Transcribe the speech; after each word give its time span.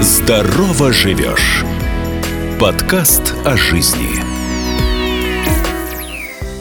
Здорово 0.00 0.92
живешь. 0.92 1.64
Подкаст 2.60 3.34
о 3.44 3.56
жизни. 3.56 4.22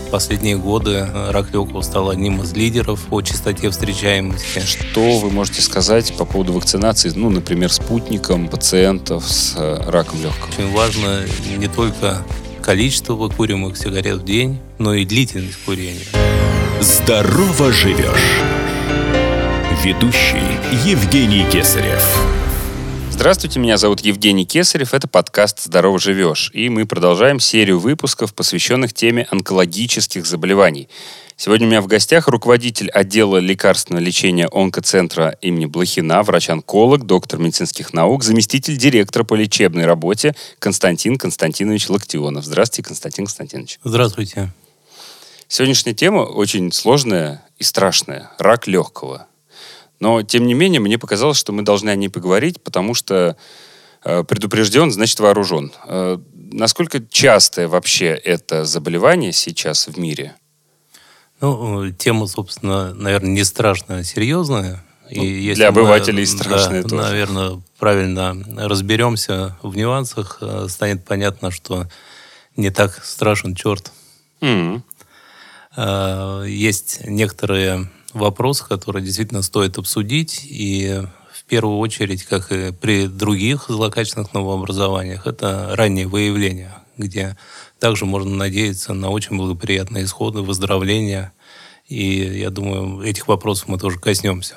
Последние 0.10 0.57
годы 0.57 1.05
рак 1.29 1.54
легкого 1.54 1.84
стал 1.84 2.10
одним 2.10 2.42
из 2.42 2.54
лидеров 2.54 3.00
по 3.05 3.21
частоте 3.21 3.70
встречаемости. 3.70 4.60
Что 4.65 5.20
вы 5.20 5.29
можете 5.29 5.62
сказать 5.62 6.18
по 6.18 6.26
поводу 6.26 6.54
вакцинации, 6.54 7.12
ну, 7.13 7.29
например, 7.29 7.71
спутником 7.71 8.47
пациентов 8.47 9.29
с 9.29 9.54
э, 9.55 9.83
раком 9.88 10.19
легкого? 10.23 10.49
Очень 10.49 10.73
важно 10.73 11.21
не 11.57 11.67
только 11.67 12.23
количество 12.63 13.13
выкуриваемых 13.13 13.77
сигарет 13.77 14.17
в 14.17 14.25
день, 14.25 14.59
но 14.79 14.95
и 14.95 15.05
длительность 15.05 15.63
курения. 15.63 16.05
Здорово 16.81 17.71
живешь. 17.71 18.41
Ведущий 19.83 20.41
Евгений 20.83 21.45
Кесарев. 21.51 22.04
Здравствуйте, 23.20 23.59
меня 23.59 23.77
зовут 23.77 24.01
Евгений 24.01 24.46
Кесарев, 24.46 24.93
это 24.93 25.07
подкаст 25.07 25.64
«Здорово 25.64 25.97
живешь», 25.97 26.51
и 26.54 26.69
мы 26.69 26.86
продолжаем 26.86 27.39
серию 27.39 27.79
выпусков, 27.79 28.32
посвященных 28.36 28.93
теме 28.93 29.28
онкологических 29.32 30.23
заболеваний. 30.23 30.87
Сегодня 31.36 31.65
у 31.65 31.69
меня 31.71 31.82
в 31.82 31.87
гостях 31.87 32.28
руководитель 32.28 32.92
отдела 32.92 33.38
лекарственного 33.38 34.03
лечения 34.03 34.47
онкоцентра 34.52 35.36
имени 35.42 35.66
Блохина, 35.66 36.22
врач-онколог, 36.22 37.08
доктор 37.08 37.39
медицинских 37.39 37.92
наук, 37.92 38.23
заместитель 38.23 38.78
директора 38.78 39.23
по 39.23 39.34
лечебной 39.34 39.86
работе 39.86 40.36
Константин 40.59 41.17
Константинович 41.17 41.89
Локтионов. 41.89 42.45
Здравствуйте, 42.45 42.88
Константин 42.88 43.25
Константинович. 43.25 43.80
Здравствуйте. 43.84 44.52
Сегодняшняя 45.47 45.95
тема 45.95 46.20
очень 46.20 46.72
сложная 46.72 47.44
и 47.58 47.64
страшная. 47.64 48.30
Рак 48.38 48.67
легкого. 48.67 49.25
Но, 50.00 50.22
тем 50.22 50.45
не 50.45 50.53
менее, 50.53 50.80
мне 50.80 50.97
показалось, 50.97 51.38
что 51.38 51.52
мы 51.52 51.64
должны 51.64 51.89
о 51.89 51.95
ней 51.95 52.09
поговорить, 52.09 52.61
потому 52.61 52.94
что 52.94 53.36
э, 54.03 54.23
предупрежден, 54.23 54.92
значит 54.92 55.20
вооружен. 55.20 55.72
Э, 55.86 56.20
насколько 56.34 57.03
частое 57.08 57.67
вообще 57.67 58.08
это 58.08 58.66
заболевание 58.66 59.34
сейчас 59.34 59.88
в 59.88 59.98
мире? 59.98 60.36
Ну, 61.42 61.92
тема, 61.92 62.28
собственно, 62.28 62.94
наверное, 62.94 63.31
не 63.31 63.44
страшная, 63.44 64.00
а 64.00 64.03
серьезная. 64.03 64.84
Ну, 65.09 65.23
и 65.23 65.28
если 65.28 65.62
для 65.62 65.70
обывателей 65.70 66.22
мы, 66.22 66.28
страшная 66.28 66.84
да, 66.84 66.90
тоже. 66.90 67.02
Наверное, 67.02 67.62
правильно 67.80 68.36
разберемся 68.58 69.58
в 69.64 69.75
нюансах, 69.75 70.38
э, 70.42 70.68
станет 70.70 71.06
понятно, 71.06 71.50
что 71.50 71.88
не 72.56 72.70
так 72.70 73.03
страшен 73.03 73.56
черт. 73.56 73.92
Mm-hmm. 74.42 74.81
Есть 76.48 77.02
некоторые 77.06 77.88
вопрос, 78.13 78.61
который 78.61 79.02
действительно 79.02 79.41
стоит 79.41 79.77
обсудить. 79.77 80.41
И 80.44 81.02
в 81.31 81.44
первую 81.45 81.77
очередь, 81.77 82.23
как 82.23 82.52
и 82.52 82.72
при 82.72 83.08
других 83.08 83.66
злокачественных 83.69 84.33
новообразованиях, 84.33 85.27
это 85.27 85.72
раннее 85.75 86.08
выявление, 86.08 86.73
где 86.97 87.38
также 87.80 88.05
можно 88.05 88.35
надеяться 88.35 88.94
на 88.94 89.09
очень 89.09 89.38
благоприятные 89.38 90.05
исходы, 90.05 90.41
выздоровления. 90.41 91.33
И 91.88 92.39
я 92.39 92.50
думаю, 92.50 93.02
этих 93.02 93.28
вопросов 93.28 93.67
мы 93.67 93.78
тоже 93.78 94.00
коснемся. 94.00 94.55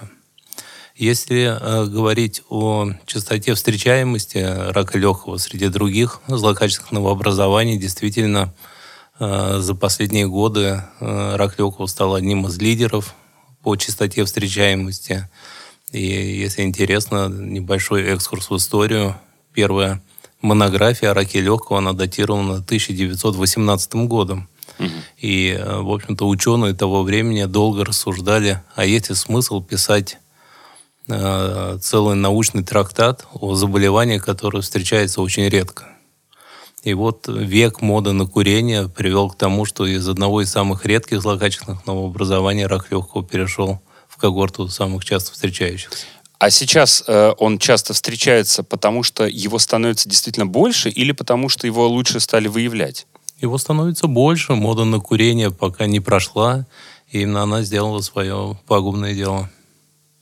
Если 0.96 1.44
э, 1.44 1.86
говорить 1.86 2.42
о 2.50 2.90
частоте 3.06 3.54
встречаемости 3.54 4.38
рака 4.38 4.98
легкого 4.98 5.38
среди 5.38 5.68
других 5.68 6.20
злокачественных 6.26 6.92
новообразований, 6.92 7.78
действительно, 7.78 8.52
э, 9.18 9.60
за 9.60 9.74
последние 9.74 10.26
годы 10.26 10.82
э, 11.00 11.36
рак 11.36 11.58
легкого 11.58 11.86
стал 11.86 12.14
одним 12.16 12.46
из 12.46 12.58
лидеров 12.58 13.14
по 13.62 13.77
частоте 13.77 14.25
встречаемости. 14.25 15.28
И 15.92 16.03
если 16.03 16.62
интересно, 16.62 17.28
небольшой 17.28 18.05
экскурс 18.05 18.50
в 18.50 18.56
историю. 18.56 19.17
Первая 19.52 20.00
монография 20.41 21.11
о 21.11 21.14
раке 21.14 21.41
легкого, 21.41 21.78
она 21.78 21.92
датирована 21.92 22.56
1918 22.56 23.94
годом. 24.06 24.48
Угу. 24.78 24.89
И, 25.19 25.51
э, 25.51 25.80
в 25.80 25.92
общем-то, 25.92 26.27
ученые 26.27 26.74
того 26.74 27.02
времени 27.02 27.45
долго 27.45 27.84
рассуждали, 27.84 28.62
а 28.74 28.84
есть 28.84 29.11
ли 29.11 29.14
смысл 29.14 29.63
писать 29.63 30.18
э, 31.08 31.79
целый 31.83 32.14
научный 32.14 32.63
трактат 32.63 33.27
о 33.34 33.55
заболевании, 33.55 34.18
которое 34.18 34.63
встречается 34.63 35.20
очень 35.20 35.48
редко. 35.48 35.89
И 36.83 36.95
вот 36.95 37.29
век 37.29 37.83
моды 37.83 38.13
на 38.13 38.27
курение 38.27 38.89
привел 38.89 39.30
к 39.30 39.36
тому, 39.36 39.64
что 39.67 39.86
из 39.86 40.08
одного 40.08 40.41
из 40.41 40.51
самых 40.51 40.86
редких 40.86 41.20
злокачественных 41.20 41.86
новообразований 41.86 42.64
рак 42.64 42.91
легкого 42.91 43.23
перешел 43.23 43.80
в 44.08 44.17
когорту 44.17 44.68
самых 44.68 45.05
часто 45.05 45.33
встречающихся. 45.33 46.07
А 46.39 46.48
сейчас 46.48 47.05
э, 47.07 47.35
он 47.39 47.58
часто 47.58 47.92
встречается, 47.92 48.63
потому 48.63 49.02
что 49.02 49.27
его 49.27 49.58
становится 49.58 50.08
действительно 50.08 50.46
больше 50.46 50.89
или 50.89 51.13
потому 51.13 51.51
что 51.51 51.67
его 51.67 51.86
лучше 51.86 52.19
стали 52.19 52.48
выявлять? 52.48 53.07
Его 53.42 53.58
становится 53.58 54.07
больше, 54.07 54.55
мода 54.55 54.85
на 54.85 55.01
курение 55.01 55.51
пока 55.51 55.85
не 55.85 56.01
прошла, 56.01 56.67
и 57.11 57.20
именно 57.23 57.42
она 57.42 57.63
сделала 57.63 58.01
свое 58.01 58.58
пагубное 58.67 59.14
дело. 59.14 59.51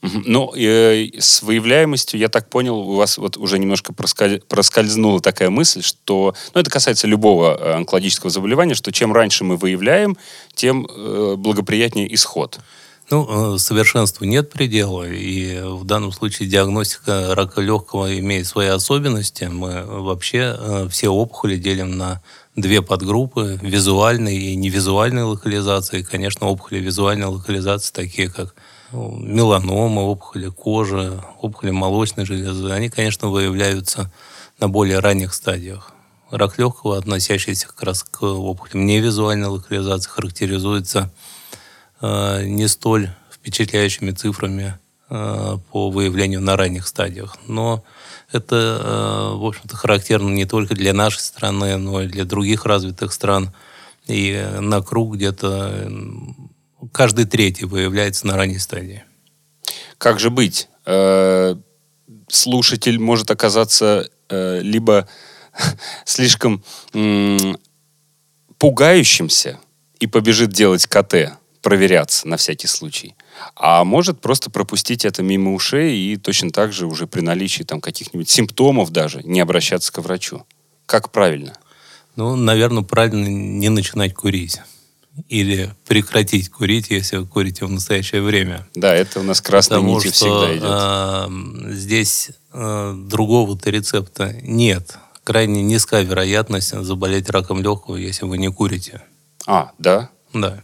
Ну, 0.01 0.53
э, 0.55 1.09
с 1.19 1.41
выявляемостью, 1.41 2.19
я 2.19 2.29
так 2.29 2.49
понял, 2.49 2.77
у 2.77 2.95
вас 2.95 3.17
вот 3.17 3.35
уже 3.35 3.59
немножко 3.59 3.93
проскаль... 3.93 4.41
проскользнула 4.47 5.19
такая 5.19 5.49
мысль, 5.49 5.81
что, 5.83 6.33
ну, 6.53 6.61
это 6.61 6.69
касается 6.69 7.05
любого 7.05 7.57
э, 7.59 7.73
онкологического 7.73 8.29
заболевания, 8.29 8.75
что 8.75 8.93
чем 8.93 9.11
раньше 9.11 9.43
мы 9.43 9.57
выявляем, 9.57 10.17
тем 10.53 10.85
э, 10.85 11.35
благоприятнее 11.35 12.13
исход. 12.15 12.59
Ну, 13.09 13.55
э, 13.55 13.57
совершенству 13.57 14.23
нет 14.23 14.51
предела, 14.51 15.03
и 15.03 15.59
в 15.61 15.83
данном 15.83 16.13
случае 16.13 16.47
диагностика 16.47 17.33
рака 17.35 17.59
легкого 17.59 18.17
имеет 18.19 18.47
свои 18.47 18.67
особенности. 18.67 19.45
Мы 19.45 19.83
вообще 19.83 20.55
э, 20.57 20.87
все 20.89 21.09
опухоли 21.09 21.57
делим 21.57 21.97
на 21.97 22.21
две 22.55 22.81
подгруппы, 22.81 23.59
визуальные 23.61 24.37
и 24.37 24.55
невизуальные 24.55 25.23
локализации. 25.25 26.03
Конечно, 26.03 26.47
опухоли 26.47 26.79
визуальной 26.79 27.27
локализации, 27.27 27.91
такие 27.91 28.29
как 28.29 28.53
меланома, 28.91 30.01
опухоли 30.01 30.49
кожи, 30.49 31.21
опухоли 31.41 31.71
молочной 31.71 32.25
железы, 32.25 32.69
они, 32.71 32.89
конечно, 32.89 33.29
выявляются 33.29 34.11
на 34.59 34.67
более 34.67 34.99
ранних 34.99 35.33
стадиях. 35.33 35.93
Рак 36.31 36.59
легкого, 36.59 36.97
относящийся 36.97 37.67
как 37.67 37.83
раз 37.83 38.03
к 38.03 38.21
опухолям 38.23 38.85
невизуальной 38.85 39.47
локализации, 39.47 40.09
характеризуется 40.09 41.11
э, 42.01 42.43
не 42.43 42.67
столь 42.67 43.09
впечатляющими 43.31 44.11
цифрами 44.11 44.77
э, 45.09 45.57
по 45.71 45.89
выявлению 45.89 46.41
на 46.41 46.55
ранних 46.55 46.87
стадиях. 46.87 47.37
Но 47.47 47.83
это, 48.31 48.55
э, 48.55 49.37
в 49.37 49.45
общем-то, 49.45 49.75
характерно 49.75 50.29
не 50.29 50.45
только 50.45 50.75
для 50.75 50.93
нашей 50.93 51.19
страны, 51.19 51.77
но 51.77 52.01
и 52.01 52.07
для 52.07 52.25
других 52.25 52.65
развитых 52.65 53.11
стран. 53.11 53.51
И 54.05 54.47
на 54.59 54.81
круг 54.81 55.15
где-то 55.15 55.89
каждый 56.91 57.25
третий 57.25 57.65
выявляется 57.65 58.27
на 58.27 58.35
ранней 58.35 58.59
стадии. 58.59 59.03
Как 59.97 60.19
же 60.19 60.29
быть? 60.29 60.69
Э, 60.85 61.55
слушатель 62.29 62.99
может 62.99 63.31
оказаться 63.31 64.09
э, 64.29 64.61
либо 64.61 65.07
слишком 66.05 66.63
пугающимся 68.57 69.59
и 69.99 70.07
побежит 70.07 70.51
делать 70.51 70.87
КТ, 70.87 71.37
проверяться 71.61 72.27
на 72.27 72.37
всякий 72.37 72.67
случай. 72.67 73.15
А 73.55 73.83
может 73.83 74.21
просто 74.21 74.49
пропустить 74.49 75.05
это 75.05 75.21
мимо 75.23 75.53
ушей 75.53 75.97
и 75.97 76.17
точно 76.17 76.51
так 76.51 76.73
же 76.73 76.87
уже 76.87 77.07
при 77.07 77.21
наличии 77.21 77.63
там 77.63 77.81
каких-нибудь 77.81 78.29
симптомов 78.29 78.91
даже 78.91 79.21
не 79.23 79.39
обращаться 79.39 79.91
к 79.91 79.99
врачу. 79.99 80.45
Как 80.85 81.11
правильно? 81.11 81.53
Ну, 82.15 82.35
наверное, 82.35 82.83
правильно 82.83 83.27
не 83.27 83.69
начинать 83.69 84.13
курить 84.13 84.59
или 85.27 85.73
прекратить 85.87 86.49
курить, 86.49 86.89
если 86.89 87.17
вы 87.17 87.27
курите 87.27 87.65
в 87.65 87.71
настоящее 87.71 88.21
время. 88.21 88.67
Да, 88.75 88.93
это 88.93 89.19
у 89.19 89.23
нас 89.23 89.41
красной 89.41 89.77
Потому 89.77 89.95
нитью 89.95 90.11
что, 90.11 90.19
всегда 90.19 90.55
идет. 90.55 91.69
Э, 91.69 91.73
здесь 91.73 92.31
э, 92.53 92.93
другого-то 92.95 93.69
рецепта 93.69 94.33
нет. 94.41 94.97
Крайне 95.23 95.61
низкая 95.61 96.03
вероятность 96.03 96.69
заболеть 96.69 97.29
раком 97.29 97.61
легкого, 97.61 97.95
если 97.95 98.25
вы 98.25 98.37
не 98.37 98.51
курите. 98.51 99.01
А, 99.45 99.71
да? 99.77 100.09
Да. 100.33 100.63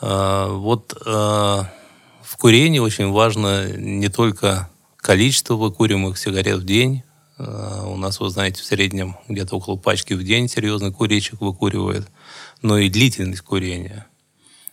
Э, 0.00 0.48
вот 0.50 0.94
э, 1.04 1.08
в 1.08 2.36
курении 2.38 2.78
очень 2.78 3.10
важно 3.10 3.70
не 3.70 4.08
только 4.08 4.68
количество 4.96 5.54
выкуриваемых 5.54 6.18
сигарет 6.18 6.60
в 6.60 6.64
день. 6.64 7.02
Э, 7.38 7.84
у 7.86 7.96
нас, 7.96 8.20
вы 8.20 8.28
знаете, 8.30 8.62
в 8.62 8.64
среднем 8.64 9.16
где-то 9.28 9.56
около 9.56 9.76
пачки 9.76 10.14
в 10.14 10.24
день 10.24 10.48
серьезный 10.48 10.92
курильщик 10.92 11.40
выкуривает– 11.40 12.08
но 12.62 12.78
и 12.78 12.88
длительность 12.88 13.42
курения. 13.42 14.06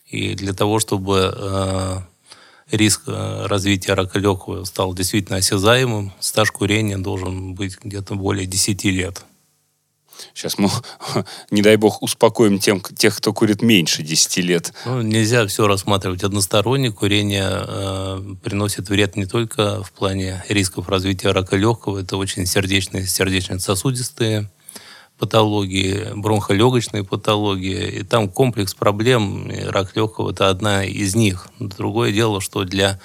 И 0.07 0.35
для 0.35 0.53
того, 0.53 0.79
чтобы 0.79 1.33
э, 1.35 1.97
риск 2.71 3.03
э, 3.07 3.45
развития 3.45 3.93
рака 3.93 4.19
легкого 4.19 4.63
стал 4.63 4.93
действительно 4.93 5.37
осязаемым, 5.37 6.13
стаж 6.19 6.51
курения 6.51 6.97
должен 6.97 7.55
быть 7.55 7.77
где-то 7.83 8.15
более 8.15 8.45
10 8.45 8.83
лет. 8.85 9.25
Сейчас 10.33 10.57
мы, 10.57 10.69
не 11.51 11.61
дай 11.61 11.75
бог, 11.75 12.01
успокоим 12.01 12.59
тем, 12.59 12.81
тех, 12.81 13.17
кто 13.17 13.33
курит 13.33 13.61
меньше 13.61 14.03
10 14.03 14.37
лет. 14.37 14.73
Ну, 14.85 15.01
нельзя 15.01 15.45
все 15.47 15.67
рассматривать 15.67 16.23
односторонне. 16.23 16.91
Курение 16.91 17.49
э, 17.49 18.35
приносит 18.43 18.89
вред 18.89 19.15
не 19.15 19.25
только 19.25 19.83
в 19.83 19.91
плане 19.91 20.43
рисков 20.47 20.89
развития 20.89 21.31
рака 21.31 21.55
легкого. 21.55 21.99
Это 21.99 22.17
очень 22.17 22.45
сердечные, 22.45 23.05
сердечно-сосудистые 23.05 24.49
патологии, 25.17 26.11
бронхолегочные 26.15 27.03
патологии. 27.03 27.99
И 27.99 28.03
там 28.03 28.29
комплекс 28.29 28.73
проблем. 28.73 29.51
Рак 29.67 29.95
легкого– 29.95 30.31
это 30.31 30.49
одна 30.49 30.83
из 30.85 31.15
них. 31.15 31.47
Другое 31.59 32.11
дело, 32.11 32.41
что 32.41 32.63
для 32.63 32.99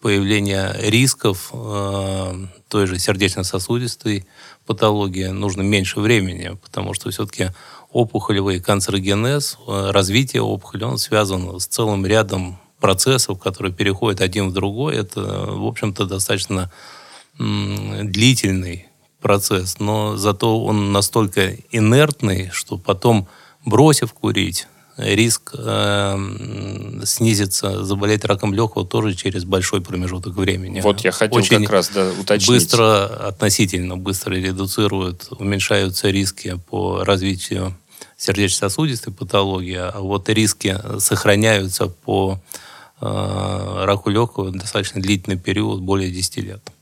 появления 0.00 0.74
рисков 0.78 1.50
э, 1.52 2.46
той 2.68 2.86
же 2.86 2.98
сердечно-сосудистой 2.98 4.26
патологии 4.66 5.26
нужно 5.26 5.62
меньше 5.62 6.00
времени, 6.00 6.56
потому 6.62 6.94
что 6.94 7.10
все-таки 7.10 7.48
опухолевый 7.90 8.60
канцерогенез, 8.60 9.58
э, 9.66 9.90
развитие 9.90 10.42
опухоли, 10.42 10.84
он 10.84 10.98
связан 10.98 11.58
с 11.58 11.66
целым 11.66 12.06
рядом 12.06 12.58
процессов, 12.80 13.40
которые 13.40 13.72
переходят 13.72 14.20
один 14.20 14.50
в 14.50 14.52
другой. 14.52 14.96
Это, 14.96 15.20
в 15.20 15.66
общем-то, 15.66 16.06
достаточно 16.06 16.70
длительный 17.38 18.87
процесс, 19.20 19.78
но 19.78 20.16
зато 20.16 20.62
он 20.64 20.92
настолько 20.92 21.56
инертный, 21.70 22.50
что 22.52 22.78
потом, 22.78 23.28
бросив 23.64 24.12
курить, 24.12 24.66
риск 24.98 25.54
э, 25.56 27.00
снизится, 27.04 27.84
заболеть 27.84 28.24
раком 28.24 28.52
легкого 28.52 28.84
тоже 28.84 29.14
через 29.14 29.44
большой 29.44 29.80
промежуток 29.80 30.34
времени. 30.34 30.80
Вот 30.80 31.00
я 31.00 31.12
хотел 31.12 31.38
Очень 31.38 31.60
как 31.62 31.70
раз 31.70 31.90
да, 31.90 32.10
уточнить. 32.20 32.48
Быстро, 32.48 33.06
относительно 33.28 33.96
быстро 33.96 34.34
редуцируют, 34.34 35.28
уменьшаются 35.38 36.10
риски 36.10 36.60
по 36.68 37.04
развитию 37.04 37.76
сердечно-сосудистой 38.16 39.12
патологии, 39.12 39.76
а 39.76 40.00
вот 40.00 40.28
риски 40.28 40.76
сохраняются 40.98 41.86
по 41.86 42.40
э, 43.00 43.84
раку 43.84 44.10
легкого 44.10 44.50
достаточно 44.50 45.00
длительный 45.00 45.38
период, 45.38 45.80
более 45.80 46.10
10 46.10 46.36
лет. 46.38 46.72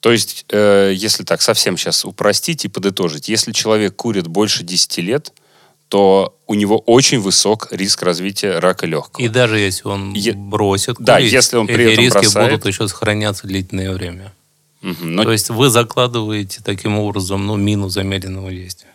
То 0.00 0.12
есть, 0.12 0.46
э, 0.48 0.92
если 0.94 1.24
так 1.24 1.42
совсем 1.42 1.76
сейчас 1.76 2.04
упростить 2.04 2.64
и 2.64 2.68
подытожить, 2.68 3.28
если 3.28 3.52
человек 3.52 3.96
курит 3.96 4.26
больше 4.26 4.64
10 4.64 4.98
лет, 4.98 5.32
то 5.88 6.36
у 6.46 6.54
него 6.54 6.78
очень 6.78 7.18
высок 7.18 7.68
риск 7.72 8.02
развития 8.02 8.60
рака 8.60 8.86
легкого. 8.86 9.22
И 9.22 9.28
даже 9.28 9.58
если 9.58 9.88
он 9.88 10.14
е... 10.14 10.32
бросит 10.32 10.96
курить, 10.96 11.06
да, 11.06 11.18
если 11.18 11.56
он 11.56 11.66
при 11.66 11.84
эти 11.84 11.92
этом 11.92 12.04
риски 12.04 12.18
бросает... 12.18 12.50
будут 12.52 12.66
еще 12.66 12.88
сохраняться 12.88 13.46
длительное 13.46 13.92
время. 13.92 14.32
Угу, 14.82 15.04
но... 15.04 15.24
То 15.24 15.32
есть 15.32 15.50
вы 15.50 15.68
закладываете 15.68 16.60
таким 16.64 16.98
образом 16.98 17.46
ну, 17.46 17.56
мину 17.56 17.88
замедленного 17.88 18.50
действия. 18.50 18.90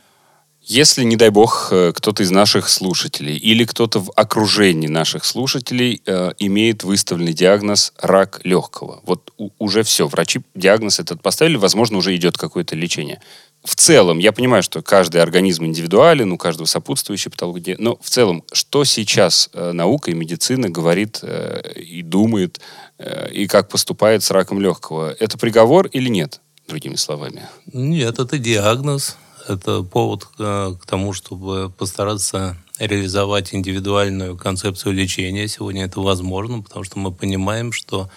Если, 0.68 1.04
не 1.04 1.16
дай 1.16 1.30
бог, 1.30 1.70
э, 1.72 1.94
кто-то 1.96 2.24
из 2.24 2.32
наших 2.32 2.70
слушателей 2.70 3.38
или 3.38 3.66
кто-то 3.66 4.00
в 4.00 4.12
окружении 4.16 4.88
наших 4.88 5.24
слушателей 5.24 6.02
э, 6.06 6.32
имеет 6.40 6.84
выставленный 6.84 7.34
диагноз 7.34 7.94
рак 8.00 8.42
легкого, 8.44 9.02
вот 9.06 9.32
у, 9.38 9.50
уже 9.60 9.84
все, 9.84 10.08
врачи 10.08 10.42
диагноз 10.56 11.00
этот 11.00 11.22
поставили, 11.22 11.58
возможно, 11.58 11.98
уже 11.98 12.16
идет 12.16 12.38
какое-то 12.38 12.76
лечение 12.76 13.22
в 13.66 13.76
целом, 13.76 14.20
я 14.20 14.32
понимаю, 14.32 14.64
что 14.64 14.82
каждый 14.82 15.22
организм 15.22 15.66
индивидуален, 15.66 16.32
у 16.32 16.38
каждого 16.38 16.68
сопутствующая 16.68 17.32
патология, 17.32 17.76
но 17.80 17.98
в 18.00 18.10
целом, 18.10 18.44
что 18.54 18.84
сейчас 18.86 19.50
э, 19.54 19.72
наука 19.72 20.12
и 20.12 20.14
медицина 20.14 20.70
говорит 20.70 21.20
э, 21.24 21.74
и 21.76 22.04
думает, 22.04 22.62
э, 23.00 23.32
и 23.32 23.48
как 23.48 23.70
поступает 23.70 24.24
с 24.24 24.30
раком 24.30 24.62
легкого? 24.62 25.16
Это 25.20 25.38
приговор 25.38 25.88
или 25.88 26.10
нет, 26.10 26.42
другими 26.68 26.96
словами? 26.96 27.50
Нет, 27.74 28.20
это 28.20 28.38
диагноз. 28.38 29.18
Это 29.48 29.84
повод 29.84 30.28
э, 30.40 30.74
к 30.82 30.86
тому, 30.86 31.14
чтобы 31.14 31.72
постараться 31.78 32.58
реализовать 32.80 33.54
индивидуальную 33.54 34.38
концепцию 34.38 34.94
лечения. 34.94 35.48
Сегодня 35.48 35.86
это 35.86 36.00
возможно, 36.00 36.62
потому 36.62 36.84
что 36.84 36.98
мы 36.98 37.12
понимаем, 37.12 37.72
что 37.72 38.10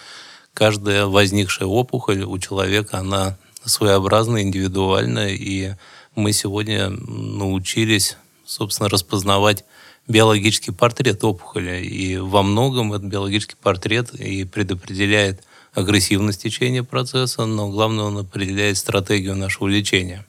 каждая 0.55 1.07
возникшая 1.07 1.69
опухоль 1.69 2.23
у 2.23 2.39
человека, 2.39 2.99
она 2.99 3.37
своеобразно, 3.65 4.43
индивидуально, 4.43 5.29
и 5.29 5.75
мы 6.15 6.33
сегодня 6.33 6.89
научились, 6.89 8.17
собственно, 8.47 8.89
распознавать 8.89 9.65
биологический 10.09 10.73
портрет 10.73 11.23
опухоли. 11.23 11.85
И 11.85 12.17
во 12.17 12.43
многом 12.43 12.95
этот 12.95 13.09
биологический 13.09 13.57
портрет 13.61 14.15
и 14.15 14.45
предопределяет 14.45 15.43
агрессивность 15.75 16.43
течения 16.43 16.83
процесса, 16.83 17.45
но 17.45 17.69
главное, 17.69 18.07
он 18.07 18.19
определяет 18.19 18.79
стратегию 18.79 19.37
нашего 19.37 19.69
лечения. 19.69 20.25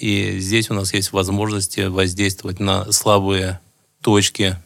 И 0.00 0.38
здесь 0.38 0.70
у 0.70 0.74
нас 0.74 0.94
есть 0.94 1.12
возможности 1.12 1.80
воздействовать 1.80 2.58
на 2.58 2.90
слабые 2.90 3.60
точки 4.00 4.56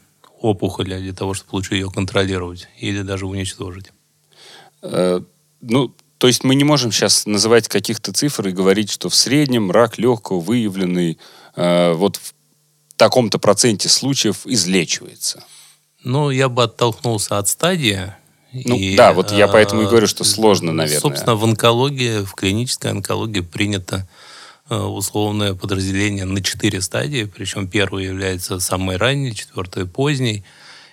опухоли 0.40 0.96
для 0.96 1.12
того, 1.12 1.34
чтобы 1.34 1.56
лучше 1.56 1.74
ее 1.74 1.90
контролировать 1.90 2.68
или 2.78 3.02
даже 3.02 3.26
уничтожить. 3.26 3.90
Э, 4.82 5.20
ну, 5.60 5.92
то 6.18 6.28
есть 6.28 6.44
мы 6.44 6.54
не 6.54 6.62
можем 6.62 6.92
сейчас 6.92 7.26
называть 7.26 7.66
каких-то 7.66 8.12
цифр 8.12 8.46
и 8.46 8.52
говорить, 8.52 8.92
что 8.92 9.08
в 9.08 9.14
среднем 9.16 9.72
рак 9.72 9.98
легкого 9.98 10.38
выявленный 10.38 11.18
э, 11.56 11.92
вот 11.94 12.16
в 12.16 12.32
таком-то 12.96 13.40
проценте 13.40 13.88
случаев 13.88 14.46
излечивается. 14.46 15.42
Ну, 16.04 16.30
я 16.30 16.48
бы 16.48 16.62
оттолкнулся 16.62 17.38
от 17.38 17.48
стадии. 17.48 18.14
Ну, 18.52 18.76
и, 18.76 18.94
да, 18.94 19.12
вот 19.12 19.32
я 19.32 19.48
поэтому 19.48 19.82
и 19.82 19.86
говорю, 19.86 20.06
что 20.06 20.22
сложно, 20.22 20.70
наверное. 20.70 21.00
Собственно, 21.00 21.34
в 21.34 21.42
онкологии, 21.42 22.24
в 22.24 22.34
клинической 22.34 22.92
онкологии 22.92 23.40
принято 23.40 24.06
э, 24.06 24.23
условное 24.70 25.54
подразделение 25.54 26.24
на 26.24 26.42
четыре 26.42 26.80
стадии, 26.80 27.24
причем 27.24 27.68
первая 27.68 28.04
является 28.04 28.60
самой 28.60 28.96
ранней, 28.96 29.34
четвертая 29.34 29.84
поздней. 29.84 30.44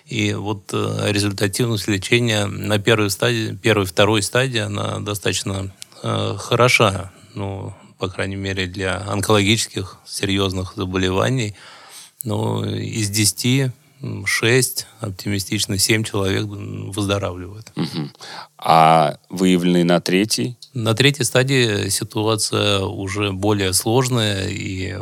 И 0.04 0.34
вот 0.34 0.70
э, 0.72 1.06
результативность 1.10 1.88
лечения 1.88 2.46
на 2.46 2.78
первой 2.78 3.10
стадии, 3.10 3.54
первой, 3.54 3.86
второй 3.86 4.22
стадии, 4.22 4.58
она 4.58 4.98
достаточно 4.98 5.72
э, 6.02 6.36
хороша, 6.38 7.12
ну, 7.34 7.72
по 7.98 8.08
крайней 8.08 8.36
мере, 8.36 8.66
для 8.66 8.98
онкологических 8.98 10.00
серьезных 10.04 10.74
заболеваний. 10.76 11.54
Но 12.24 12.64
из 12.64 13.10
10 13.10 13.72
6, 14.24 14.86
оптимистично 15.00 15.78
7 15.78 16.04
человек 16.04 16.44
выздоравливают. 16.46 17.72
Угу. 17.76 18.10
А 18.58 19.18
выявленные 19.28 19.84
на 19.84 20.00
третьей? 20.00 20.56
На 20.74 20.94
третьей 20.94 21.24
стадии 21.24 21.88
ситуация 21.88 22.80
уже 22.80 23.32
более 23.32 23.72
сложная, 23.72 24.48
и 24.48 24.96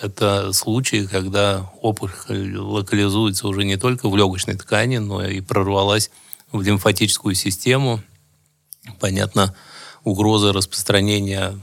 это 0.00 0.52
случаи, 0.52 1.06
когда 1.10 1.70
опухоль 1.82 2.56
локализуется 2.56 3.48
уже 3.48 3.64
не 3.64 3.76
только 3.76 4.08
в 4.08 4.16
легочной 4.16 4.54
ткани, 4.54 4.98
но 4.98 5.26
и 5.26 5.40
прорвалась 5.40 6.10
в 6.52 6.62
лимфатическую 6.62 7.34
систему. 7.34 8.00
Понятно, 9.00 9.54
угроза 10.04 10.52
распространения 10.52 11.60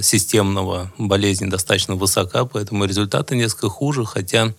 системного 0.00 0.92
болезни 0.96 1.46
достаточно 1.46 1.96
высока, 1.96 2.44
поэтому 2.46 2.84
результаты 2.84 3.36
несколько 3.36 3.68
хуже, 3.68 4.04
хотя 4.04 4.54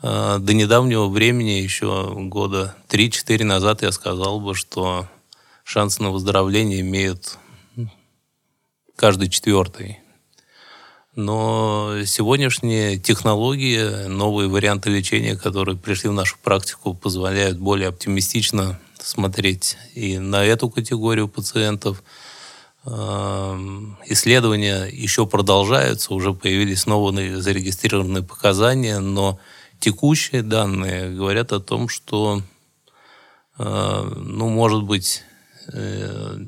до 0.00 0.54
недавнего 0.54 1.08
времени, 1.08 1.60
еще 1.62 2.12
года 2.14 2.76
3-4 2.88 3.44
назад, 3.44 3.82
я 3.82 3.90
сказал 3.90 4.40
бы, 4.40 4.54
что 4.54 5.08
шансы 5.64 6.02
на 6.02 6.10
выздоровление 6.10 6.80
имеют 6.80 7.36
каждый 8.94 9.28
четвертый. 9.28 9.98
Но 11.16 11.96
сегодняшние 12.06 12.96
технологии, 12.96 14.06
новые 14.06 14.48
варианты 14.48 14.88
лечения, 14.90 15.36
которые 15.36 15.76
пришли 15.76 16.08
в 16.08 16.12
нашу 16.12 16.36
практику, 16.44 16.94
позволяют 16.94 17.58
более 17.58 17.88
оптимистично 17.88 18.78
смотреть 19.00 19.76
и 19.96 20.18
на 20.18 20.44
эту 20.44 20.70
категорию 20.70 21.26
пациентов. 21.26 22.04
Эм, 22.86 23.98
исследования 24.06 24.84
еще 24.84 25.26
продолжаются, 25.26 26.14
уже 26.14 26.32
появились 26.34 26.86
новые 26.86 27.42
зарегистрированные 27.42 28.22
показания, 28.22 29.00
но 29.00 29.40
текущие 29.80 30.42
данные 30.42 31.10
говорят 31.10 31.52
о 31.52 31.60
том, 31.60 31.88
что, 31.88 32.42
э, 33.58 34.12
ну, 34.16 34.48
может 34.48 34.82
быть, 34.82 35.22
э, 35.72 36.38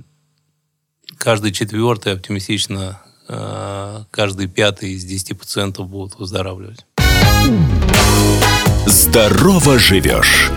каждый 1.17 1.53
четвертый 1.53 2.15
оптимистично, 2.15 3.01
э, 3.29 4.05
каждый 4.11 4.49
пятый 4.49 4.93
из 4.93 5.05
10 5.05 5.39
пациентов 5.39 5.89
будут 5.89 6.19
выздоравливать. 6.19 6.87
Здорово 8.87 9.79
живешь. 9.79 10.51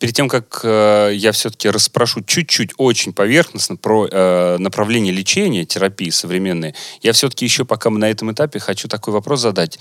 Перед 0.00 0.14
тем, 0.16 0.28
как 0.28 0.62
я 0.64 1.30
все-таки 1.30 1.70
расспрошу 1.70 2.24
чуть-чуть, 2.24 2.72
очень 2.76 3.12
поверхностно 3.12 3.76
про 3.76 4.58
направление 4.58 5.12
лечения, 5.12 5.64
терапии 5.64 6.10
современной, 6.10 6.74
я 7.02 7.12
все-таки 7.12 7.44
еще 7.44 7.64
пока 7.64 7.88
мы 7.88 8.00
на 8.00 8.10
этом 8.10 8.32
этапе 8.32 8.58
хочу 8.58 8.88
такой 8.88 9.14
вопрос 9.14 9.42
задать. 9.42 9.78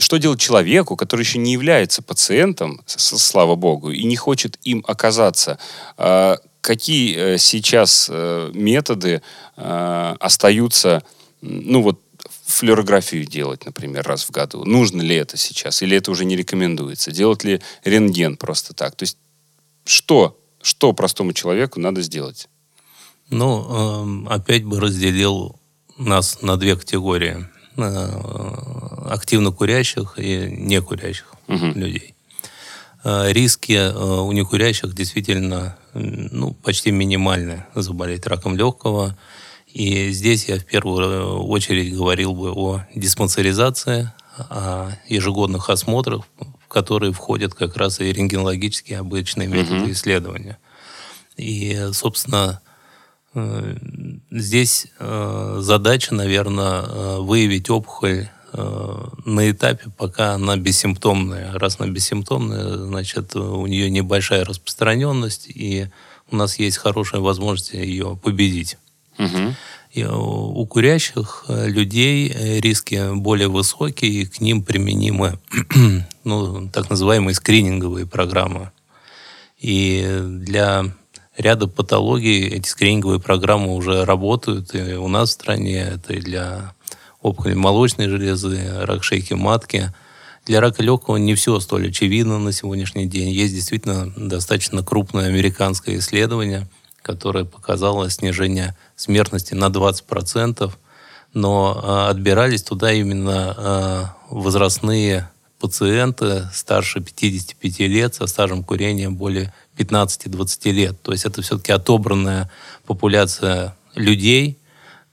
Что 0.00 0.16
делать 0.16 0.40
человеку, 0.40 0.96
который 0.96 1.20
еще 1.20 1.36
не 1.36 1.52
является 1.52 2.00
пациентом, 2.00 2.80
слава 2.86 3.54
богу, 3.54 3.90
и 3.90 4.02
не 4.04 4.16
хочет 4.16 4.58
им 4.64 4.82
оказаться? 4.88 5.58
А, 5.98 6.38
какие 6.62 7.34
э, 7.34 7.38
сейчас 7.38 8.08
э, 8.10 8.50
методы 8.54 9.20
э, 9.58 10.16
остаются, 10.18 11.02
ну 11.42 11.82
вот, 11.82 12.00
флюорографию 12.46 13.26
делать, 13.26 13.66
например, 13.66 14.06
раз 14.06 14.24
в 14.24 14.30
году? 14.30 14.64
Нужно 14.64 15.02
ли 15.02 15.14
это 15.16 15.36
сейчас? 15.36 15.82
Или 15.82 15.98
это 15.98 16.10
уже 16.10 16.24
не 16.24 16.34
рекомендуется? 16.34 17.12
Делать 17.12 17.44
ли 17.44 17.60
рентген 17.84 18.38
просто 18.38 18.72
так? 18.72 18.96
То 18.96 19.02
есть 19.02 19.18
что, 19.84 20.40
что 20.62 20.94
простому 20.94 21.34
человеку 21.34 21.78
надо 21.78 22.00
сделать? 22.00 22.48
Ну, 23.28 24.02
эм, 24.02 24.28
опять 24.30 24.64
бы 24.64 24.80
разделил 24.80 25.60
нас 25.98 26.40
на 26.40 26.56
две 26.56 26.74
категории. 26.76 27.46
Э, 27.82 29.10
активно 29.10 29.50
курящих 29.50 30.14
и 30.18 30.48
некурящих 30.50 31.26
угу. 31.48 31.66
людей. 31.66 32.14
Э, 33.02 33.32
риски 33.32 33.72
э, 33.72 33.92
у 33.92 34.30
некурящих 34.32 34.94
действительно 34.94 35.76
ну, 35.94 36.54
почти 36.54 36.90
минимальны 36.92 37.64
заболеть 37.74 38.26
раком 38.26 38.56
легкого. 38.56 39.16
И 39.66 40.10
здесь 40.10 40.48
я 40.48 40.58
в 40.58 40.64
первую 40.64 41.42
очередь 41.44 41.94
говорил 41.94 42.34
бы 42.34 42.52
о 42.52 42.82
диспансеризации, 42.94 44.12
о 44.36 44.90
ежегодных 45.08 45.70
осмотрах, 45.70 46.22
в 46.38 46.68
которые 46.68 47.12
входят 47.12 47.54
как 47.54 47.76
раз 47.76 48.00
и 48.00 48.12
рентгенологические 48.12 48.98
обычные 48.98 49.48
методы 49.48 49.82
угу. 49.82 49.92
исследования. 49.92 50.58
И, 51.36 51.88
собственно, 51.92 52.60
здесь 54.30 54.88
э, 54.98 55.58
задача, 55.60 56.14
наверное, 56.14 56.82
э, 56.82 57.18
выявить 57.20 57.70
опухоль 57.70 58.28
на 58.52 59.48
этапе, 59.48 59.92
пока 59.96 60.32
она 60.32 60.56
бессимптомная. 60.56 61.56
Раз 61.56 61.76
она 61.78 61.88
бессимптомная, 61.88 62.78
значит, 62.78 63.36
у 63.36 63.64
нее 63.68 63.88
небольшая 63.88 64.44
распространенность, 64.44 65.46
и 65.48 65.86
у 66.32 66.36
нас 66.36 66.58
есть 66.58 66.78
хорошая 66.78 67.20
возможность 67.20 67.74
ее 67.74 68.18
победить. 68.20 68.76
Угу. 69.20 69.54
И 69.92 70.04
у 70.04 70.66
курящих 70.66 71.44
людей 71.46 72.58
риски 72.58 73.14
более 73.14 73.46
высокие, 73.46 74.10
и 74.10 74.26
к 74.26 74.40
ним 74.40 74.64
применимы 74.64 75.38
ну, 76.24 76.68
так 76.70 76.90
называемые 76.90 77.36
скрининговые 77.36 78.04
программы. 78.04 78.72
И 79.60 80.04
для 80.24 80.86
ряда 81.40 81.66
патологий 81.66 82.46
эти 82.46 82.68
скрининговые 82.68 83.20
программы 83.20 83.74
уже 83.74 84.04
работают. 84.04 84.74
И 84.74 84.94
у 84.94 85.08
нас 85.08 85.30
в 85.30 85.32
стране 85.32 85.80
это 85.80 86.12
и 86.12 86.20
для 86.20 86.74
опухоли 87.22 87.54
молочной 87.54 88.08
железы, 88.08 88.60
рак 88.82 89.02
шейки 89.04 89.34
матки. 89.34 89.92
Для 90.46 90.60
рака 90.60 90.82
легкого 90.82 91.16
не 91.16 91.34
все 91.34 91.60
столь 91.60 91.88
очевидно 91.88 92.38
на 92.38 92.52
сегодняшний 92.52 93.06
день. 93.06 93.28
Есть 93.30 93.54
действительно 93.54 94.12
достаточно 94.16 94.82
крупное 94.82 95.26
американское 95.26 95.98
исследование, 95.98 96.68
которое 97.02 97.44
показало 97.44 98.10
снижение 98.10 98.76
смертности 98.96 99.54
на 99.54 99.66
20%, 99.66 100.72
но 101.34 101.80
а, 101.82 102.08
отбирались 102.08 102.62
туда 102.62 102.92
именно 102.92 103.54
а, 103.56 104.16
возрастные 104.30 105.30
пациенты 105.60 106.48
старше 106.52 107.00
55 107.00 107.80
лет 107.80 108.14
со 108.14 108.26
стажем 108.26 108.64
курения 108.64 109.10
более 109.10 109.52
15-20 109.76 110.70
лет. 110.72 111.02
То 111.02 111.12
есть 111.12 111.26
это 111.26 111.42
все-таки 111.42 111.70
отобранная 111.70 112.50
популяция 112.86 113.76
людей, 113.94 114.58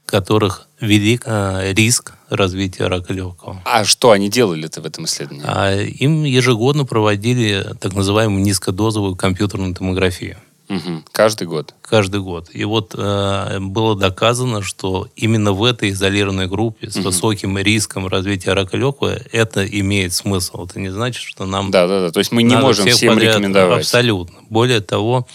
которых 0.05 0.67
велик 0.79 1.23
э, 1.25 1.73
риск 1.73 2.13
развития 2.29 2.87
рака 2.87 3.13
легкого. 3.13 3.61
А 3.65 3.83
что 3.83 4.11
они 4.11 4.29
делали-то 4.29 4.81
в 4.81 4.85
этом 4.85 5.05
исследовании? 5.05 5.45
А 5.45 5.75
им 5.75 6.23
ежегодно 6.23 6.85
проводили 6.85 7.65
так 7.79 7.93
называемую 7.93 8.41
низкодозовую 8.41 9.15
компьютерную 9.15 9.75
томографию. 9.75 10.37
Угу. 10.69 11.03
Каждый 11.11 11.47
год? 11.47 11.73
Каждый 11.81 12.19
год. 12.21 12.49
И 12.51 12.65
вот 12.65 12.93
э, 12.97 13.59
было 13.59 13.95
доказано, 13.95 14.61
что 14.61 15.07
именно 15.15 15.53
в 15.53 15.63
этой 15.63 15.91
изолированной 15.91 16.47
группе 16.47 16.89
с 16.89 16.97
угу. 16.97 17.05
высоким 17.05 17.57
риском 17.57 18.07
развития 18.07 18.53
рака 18.53 18.75
легкого 18.75 19.17
это 19.31 19.65
имеет 19.65 20.13
смысл. 20.13 20.65
Это 20.65 20.79
не 20.79 20.89
значит, 20.89 21.23
что 21.23 21.45
нам... 21.45 21.71
Да, 21.71 21.87
да, 21.87 22.01
да. 22.01 22.11
То 22.11 22.19
есть 22.19 22.31
мы 22.31 22.43
не 22.43 22.57
можем 22.57 22.87
всем 22.87 23.13
подряд... 23.13 23.35
рекомендовать. 23.35 23.79
Абсолютно. 23.79 24.39
Более 24.49 24.81
того, 24.81 25.25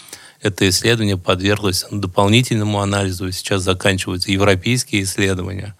это 0.41 0.69
исследование 0.69 1.17
подверглось 1.17 1.85
дополнительному 1.89 2.81
анализу. 2.81 3.31
Сейчас 3.31 3.63
заканчиваются 3.63 4.31
европейские 4.31 5.03
исследования, 5.03 5.75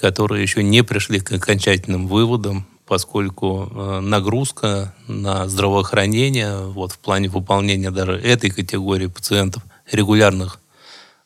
которые 0.00 0.42
еще 0.42 0.62
не 0.62 0.82
пришли 0.82 1.20
к 1.20 1.32
окончательным 1.32 2.06
выводам 2.06 2.66
поскольку 2.90 3.70
э, 3.70 4.00
нагрузка 4.00 4.92
на 5.06 5.46
здравоохранение 5.46 6.56
вот 6.56 6.90
в 6.90 6.98
плане 6.98 7.28
выполнения 7.28 7.92
даже 7.92 8.14
этой 8.14 8.50
категории 8.50 9.06
пациентов 9.06 9.62
регулярных 9.92 10.58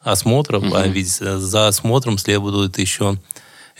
осмотров, 0.01 0.63
угу. 0.63 0.75
а 0.75 0.87
ведь 0.87 1.09
за 1.09 1.69
осмотром 1.69 2.19
следует 2.19 2.77
еще 2.77 3.19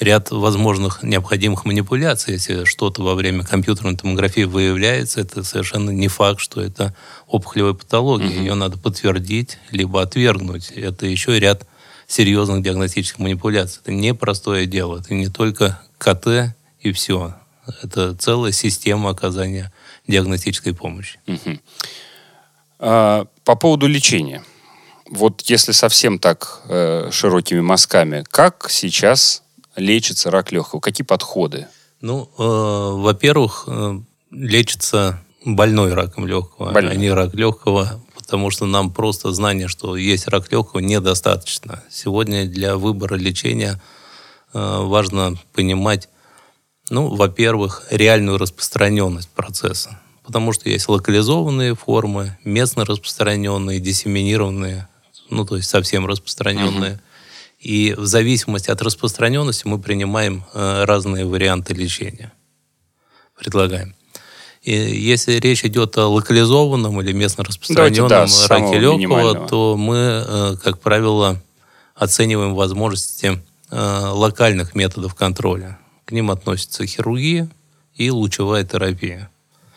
ряд 0.01 0.31
возможных 0.31 1.03
необходимых 1.03 1.67
манипуляций. 1.67 2.33
Если 2.33 2.65
что-то 2.65 3.03
во 3.03 3.15
время 3.15 3.45
компьютерной 3.45 3.99
томографии 3.99 4.45
выявляется, 4.45 5.21
это 5.21 5.43
совершенно 5.43 5.91
не 5.91 6.09
факт, 6.09 6.41
что 6.41 6.63
это 6.63 6.97
опухолевая 7.27 7.75
патология. 7.75 8.31
Угу. 8.31 8.35
Ее 8.35 8.55
надо 8.55 8.79
подтвердить, 8.79 9.59
либо 9.71 10.01
отвергнуть. 10.01 10.71
Это 10.71 11.05
еще 11.05 11.39
ряд 11.39 11.67
серьезных 12.07 12.63
диагностических 12.63 13.19
манипуляций. 13.19 13.81
Это 13.83 13.93
не 13.93 14.15
простое 14.15 14.65
дело. 14.65 15.01
Это 15.01 15.13
не 15.13 15.29
только 15.29 15.83
КТ 15.99 16.57
и 16.81 16.93
все. 16.93 17.35
Это 17.83 18.15
целая 18.15 18.53
система 18.53 19.11
оказания 19.11 19.73
диагностической 20.07 20.75
помощи. 20.75 21.19
Угу. 21.27 21.59
А, 22.81 23.27
по 23.45 23.57
поводу 23.57 23.87
лечения. 23.87 24.43
Вот 25.11 25.43
если 25.43 25.73
совсем 25.73 26.19
так 26.19 26.63
э, 26.69 27.11
широкими 27.11 27.61
мазками, 27.61 28.25
как 28.31 28.69
сейчас 28.71 29.43
лечится 29.77 30.31
рак 30.31 30.51
легкого? 30.51 30.81
Какие 30.81 31.05
подходы? 31.05 31.67
Ну, 32.01 32.31
э, 32.39 32.43
во-первых, 32.43 33.65
э, 33.67 34.01
лечится 34.31 35.23
больной 35.45 35.93
раком 35.93 36.27
легкого, 36.27 36.73
больной. 36.73 36.93
а 36.93 36.97
не 36.97 37.11
рак 37.11 37.35
легкого, 37.35 38.03
потому 38.17 38.51
что 38.51 38.67
нам 38.67 38.91
просто 38.91 39.33
знание, 39.33 39.69
что 39.69 39.97
есть 39.97 40.27
рак 40.29 40.51
легкого, 40.51 40.81
недостаточно. 40.81 41.83
Сегодня 41.91 42.47
для 42.47 42.77
выбора 42.77 43.17
лечения 43.17 43.81
э, 44.53 44.79
важно 44.83 45.37
понимать 45.53 46.09
ну, 46.91 47.15
во-первых, 47.15 47.87
реальную 47.91 48.39
распространенность 48.39 49.29
процесса. 49.31 50.01
Потому 50.25 50.53
что 50.53 50.69
есть 50.69 50.89
локализованные 50.89 51.75
формы, 51.75 52.39
местно 52.45 52.85
распространенные, 52.85 53.81
диссеминированные, 53.81 54.89
ну, 55.31 55.45
то 55.45 55.57
есть 55.57 55.69
совсем 55.69 56.07
распространенные. 56.07 56.93
Uh-huh. 56.93 57.01
И 57.61 57.95
в 57.97 58.05
зависимости 58.05 58.71
от 58.71 58.83
распространенности 58.83 59.67
мы 59.67 59.79
принимаем 59.79 60.45
э, 60.53 60.85
разные 60.85 61.25
варианты 61.25 61.75
лечения. 61.75 62.33
Предлагаем. 63.39 63.95
И 64.63 64.73
если 64.73 65.35
речь 65.35 65.65
идет 65.65 65.97
о 65.99 66.09
локализованном 66.09 67.01
или 67.03 67.13
местно 67.13 67.45
распространенном 67.45 68.09
да, 68.09 68.27
раке 68.49 68.79
легкого, 68.79 69.47
то 69.47 69.77
мы, 69.77 70.25
э, 70.27 70.57
как 70.63 70.81
правило, 70.81 71.43
оцениваем 71.95 72.55
возможности 72.55 73.43
э, 73.71 74.09
локальных 74.13 74.75
методов 74.75 75.15
контроля. 75.15 75.79
К 76.05 76.13
ним 76.13 76.31
относятся 76.31 76.87
хирургия 76.87 77.49
и 77.95 78.11
лучевая 78.11 78.65
терапия. 78.65 79.31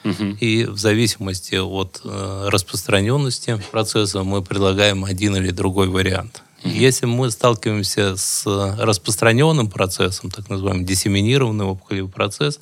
Угу. 0.04 0.38
И 0.40 0.66
в 0.66 0.78
зависимости 0.78 1.56
от 1.56 2.02
э, 2.04 2.48
распространенности 2.50 3.62
процесса 3.72 4.24
мы 4.24 4.42
предлагаем 4.42 5.06
один 5.06 5.36
или 5.36 5.52
другой 5.52 5.88
вариант. 5.88 6.42
Угу. 6.64 6.74
Если 6.74 7.06
мы 7.06 7.32
сталкиваемся 7.32 8.16
с 8.16 8.46
распространенным 8.80 9.70
процессом, 9.70 10.32
так 10.32 10.50
называемый 10.50 10.86
диссеминированный 10.86 11.66
опухолевый 11.66 12.12
процесс, 12.12 12.60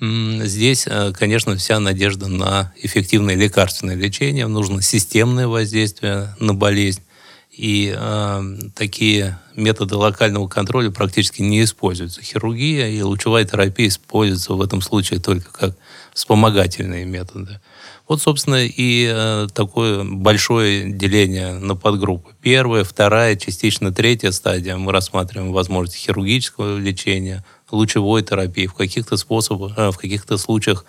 Здесь, 0.00 0.86
э, 0.86 1.12
конечно, 1.12 1.56
вся 1.56 1.78
надежда 1.78 2.28
на 2.28 2.72
эффективное 2.76 3.34
лекарственное 3.34 3.96
лечение. 3.96 4.46
Нужно 4.46 4.80
системное 4.80 5.46
воздействие 5.46 6.34
на 6.38 6.54
болезнь. 6.54 7.02
И 7.50 7.92
э, 7.96 8.42
такие 8.76 9.38
методы 9.56 9.96
локального 9.96 10.46
контроля 10.46 10.90
практически 10.90 11.42
не 11.42 11.64
используются. 11.64 12.22
Хирургия 12.22 12.88
и 12.88 13.02
лучевая 13.02 13.44
терапия 13.44 13.88
используются 13.88 14.54
в 14.54 14.62
этом 14.62 14.80
случае 14.80 15.18
только 15.18 15.52
как 15.52 15.76
вспомогательные 16.14 17.04
методы. 17.04 17.60
Вот, 18.06 18.22
собственно, 18.22 18.64
и 18.64 19.10
э, 19.12 19.48
такое 19.52 20.04
большое 20.04 20.92
деление 20.92 21.54
на 21.54 21.74
подгруппы. 21.74 22.30
Первая, 22.40 22.84
вторая, 22.84 23.34
частично 23.34 23.92
третья 23.92 24.30
стадия. 24.30 24.76
Мы 24.76 24.92
рассматриваем 24.92 25.52
возможность 25.52 25.96
хирургического 25.96 26.78
лечения, 26.78 27.44
лучевой 27.70 28.22
терапии. 28.22 28.66
В 28.66 28.74
каких-то 28.74 29.16
способах, 29.16 29.76
э, 29.76 29.90
в 29.90 29.98
каких-то 29.98 30.38
случаях 30.38 30.84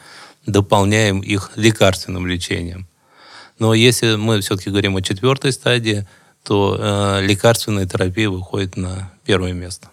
дополняем 0.46 1.22
их 1.22 1.52
лекарственным 1.56 2.28
лечением. 2.28 2.88
Но 3.58 3.74
если 3.74 4.16
мы 4.16 4.42
все-таки 4.42 4.70
говорим 4.70 4.96
о 4.96 5.02
четвертой 5.02 5.54
стадии– 5.54 6.08
то 6.44 6.78
э, 6.78 7.22
лекарственная 7.22 7.86
терапия 7.86 8.30
выходит 8.30 8.78
на 8.78 9.12
первое 9.26 9.54
место. 9.54 9.90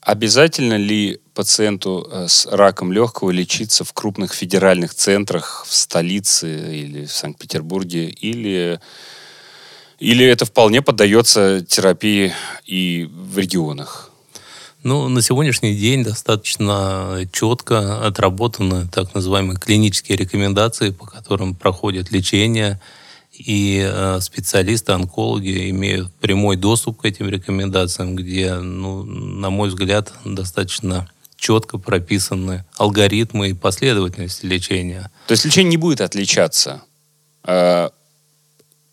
Обязательно 0.00 0.74
ли 0.74 1.20
пациенту 1.32 2.08
э, 2.10 2.26
с 2.28 2.46
раком 2.46 2.90
легкого 2.92 3.30
лечиться 3.30 3.84
в 3.84 3.92
крупных 3.92 4.34
федеральных 4.34 4.94
центрах, 4.94 5.64
в 5.66 5.72
столице 5.72 6.76
или 6.76 7.06
в 7.06 7.12
Санкт-Петербурге, 7.12 8.08
или, 8.08 8.80
или 10.00 10.26
это 10.26 10.44
вполне 10.44 10.82
поддается 10.82 11.64
терапии 11.64 12.32
и 12.66 13.08
в 13.12 13.38
регионах? 13.38 14.10
Ну, 14.82 15.06
на 15.06 15.22
сегодняшний 15.22 15.76
день 15.76 16.02
достаточно 16.02 17.20
четко 17.30 18.04
отработаны 18.04 18.88
так 18.88 19.14
называемые 19.14 19.56
клинические 19.56 20.18
рекомендации, 20.18 20.90
по 20.90 21.06
которым 21.06 21.54
проходит 21.54 22.10
лечение, 22.10 22.80
и 23.46 23.82
э, 23.84 24.20
специалисты-онкологи 24.20 25.70
имеют 25.70 26.12
прямой 26.14 26.56
доступ 26.56 27.00
к 27.00 27.04
этим 27.04 27.28
рекомендациям, 27.28 28.14
где, 28.14 28.54
ну, 28.54 29.02
на 29.02 29.50
мой 29.50 29.68
взгляд, 29.68 30.12
достаточно 30.24 31.10
четко 31.36 31.78
прописаны 31.78 32.64
алгоритмы 32.76 33.50
и 33.50 33.54
последовательность 33.54 34.44
лечения. 34.44 35.10
То 35.26 35.32
есть 35.32 35.44
лечение 35.44 35.70
не 35.70 35.76
будет 35.76 36.00
отличаться, 36.00 36.82
э, 37.44 37.90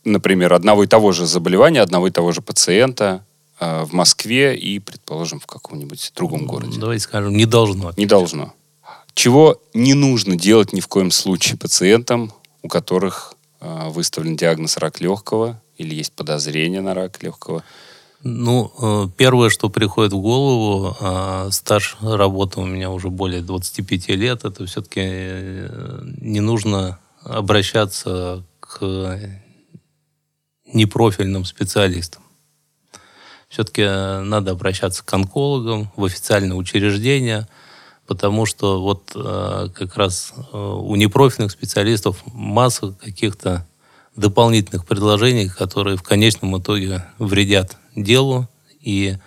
например, 0.04 0.54
одного 0.54 0.84
и 0.84 0.88
того 0.88 1.12
же 1.12 1.28
заболевания, 1.28 1.82
одного 1.82 2.08
и 2.08 2.12
того 2.12 2.32
же 2.32 2.42
пациента 2.42 3.24
э, 3.60 3.84
в 3.84 3.94
Москве 3.94 4.58
и, 4.58 4.80
предположим, 4.80 5.40
в 5.40 5.46
каком-нибудь 5.46 6.12
другом 6.16 6.48
городе? 6.48 6.80
Давайте 6.80 7.04
скажем, 7.04 7.36
не 7.36 7.46
должно. 7.46 7.94
Не 7.98 8.08
должно. 8.08 8.54
Чего 9.14 9.62
не 9.74 9.94
нужно 9.94 10.36
делать 10.36 10.74
ни 10.74 10.80
в 10.80 10.88
коем 10.88 11.12
случае 11.12 11.58
пациентам, 11.58 12.34
у 12.64 12.68
которых 12.68 13.36
выставлен 13.62 14.36
диагноз 14.36 14.78
рак 14.78 15.02
легкого 15.02 15.62
или 15.78 15.96
есть 15.96 16.14
подозрение 16.14 16.82
на 16.82 16.94
рак 16.94 17.22
легкого? 17.24 17.64
Ну, 18.22 18.72
э, 18.82 19.08
первое, 19.16 19.50
что 19.50 19.70
приходит 19.70 20.12
в 20.12 20.20
голову, 20.20 20.96
э, 21.00 21.50
стаж 21.52 21.96
работы 22.02 22.60
у 22.60 22.66
меня 22.66 22.92
уже 22.92 23.10
более 23.10 23.42
25 23.42 24.10
лет, 24.10 24.44
это 24.44 24.66
все-таки 24.66 25.02
э, 25.04 26.02
не 26.20 26.42
нужно 26.42 27.00
обращаться 27.24 28.44
к 28.60 29.20
непрофильным 30.74 31.46
специалистам. 31.46 32.24
Все-таки 33.48 33.84
надо 33.84 34.52
обращаться 34.52 35.04
к 35.04 35.14
онкологам 35.14 35.90
в 35.96 36.04
официальные 36.04 36.56
учреждения, 36.56 37.48
потому 38.10 38.48
что 38.48 38.82
вот 38.82 39.12
как 39.14 39.96
раз 39.96 40.34
у 40.52 40.96
непрофильных 40.96 41.52
специалистов 41.52 42.18
масса 42.26 42.92
каких-то 43.00 43.68
дополнительных 44.16 44.86
предложений, 44.86 45.52
которые 45.56 45.96
в 45.96 46.04
конечном 46.04 46.58
итоге 46.58 47.06
вредят 47.20 47.78
делу, 47.96 48.50
и 48.82 49.18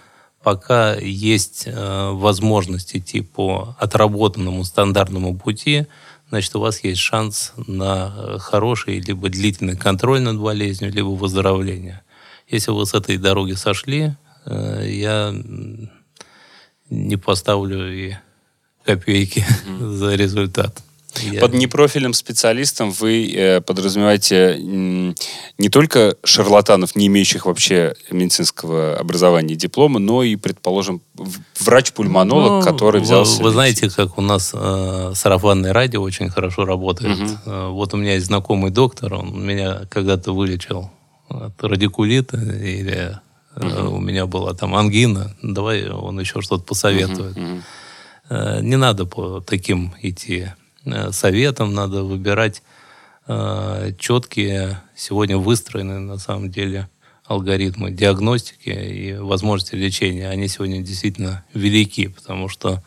пока 0.42 0.94
есть 0.94 1.64
э, 1.66 2.10
возможность 2.10 2.96
идти 2.96 3.20
по 3.20 3.76
отработанному 3.78 4.64
стандартному 4.64 5.38
пути, 5.38 5.86
значит, 6.28 6.54
у 6.56 6.60
вас 6.60 6.82
есть 6.82 7.00
шанс 7.00 7.52
на 7.66 8.38
хороший 8.38 8.98
либо 8.98 9.28
длительный 9.28 9.76
контроль 9.76 10.20
над 10.20 10.40
болезнью, 10.40 10.92
либо 10.92 11.08
выздоровление. 11.08 12.02
Если 12.48 12.70
вы 12.70 12.84
с 12.86 12.94
этой 12.94 13.18
дороги 13.18 13.52
сошли, 13.52 14.14
э, 14.46 14.86
я 14.88 15.32
не 16.90 17.16
поставлю 17.16 17.94
и 17.94 18.14
копейки 18.84 19.44
mm-hmm. 19.66 19.92
за 19.96 20.14
результат. 20.14 20.82
Я... 21.20 21.40
Под 21.40 21.52
непрофильным 21.54 22.14
специалистом 22.14 22.90
вы 22.90 23.30
э, 23.30 23.60
подразумеваете 23.60 24.56
не 24.58 25.68
только 25.68 26.16
шарлатанов, 26.24 26.96
не 26.96 27.06
имеющих 27.08 27.46
вообще 27.46 27.94
медицинского 28.10 28.96
образования 28.96 29.54
и 29.54 29.56
диплома, 29.56 29.98
но 29.98 30.22
и, 30.22 30.36
предположим, 30.36 31.02
врач-пульмонолог, 31.60 32.64
ну, 32.64 32.70
который 32.72 33.00
взялся... 33.02 33.38
Вы, 33.38 33.44
вы 33.44 33.50
знаете, 33.50 33.90
как 33.90 34.16
у 34.16 34.22
нас 34.22 34.52
э, 34.54 35.12
сарафанное 35.14 35.72
радио 35.72 36.00
очень 36.00 36.30
хорошо 36.30 36.64
работает. 36.64 37.18
Угу. 37.18 37.30
Э, 37.46 37.68
вот 37.68 37.92
у 37.94 37.98
меня 37.98 38.14
есть 38.14 38.26
знакомый 38.26 38.70
доктор, 38.70 39.14
он 39.14 39.44
меня 39.44 39.82
когда-то 39.90 40.32
вылечил 40.32 40.90
от 41.28 41.62
радикулита 41.62 42.38
или 42.38 43.18
угу. 43.56 43.96
у 43.96 44.00
меня 44.00 44.26
была 44.26 44.54
там 44.54 44.74
ангина, 44.74 45.36
давай 45.42 45.88
он 45.90 46.18
еще 46.18 46.40
что-то 46.40 46.64
посоветует. 46.64 47.36
Угу, 47.36 47.46
угу. 47.46 47.62
Не 48.30 48.76
надо 48.76 49.04
по 49.04 49.40
таким 49.40 49.94
идти 50.00 50.48
Э, 50.84 51.12
советом, 51.12 51.74
надо 51.74 52.02
выбирать 52.02 52.62
э, 53.26 53.92
четкие, 53.98 54.82
сегодня 54.96 55.38
выстроенные 55.38 56.00
на 56.00 56.18
самом 56.18 56.50
деле 56.50 56.88
алгоритмы 57.24 57.92
диагностики 57.92 58.70
и 58.70 59.14
возможности 59.14 59.76
лечения. 59.76 60.28
Они 60.28 60.48
сегодня 60.48 60.82
действительно 60.82 61.44
велики, 61.54 62.08
потому 62.08 62.48
что 62.48 62.82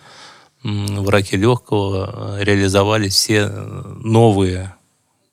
в 0.61 1.09
раке 1.09 1.37
легкого 1.37 2.37
э, 2.39 2.43
реализовались 2.43 3.13
все 3.13 3.47
новые 3.47 4.75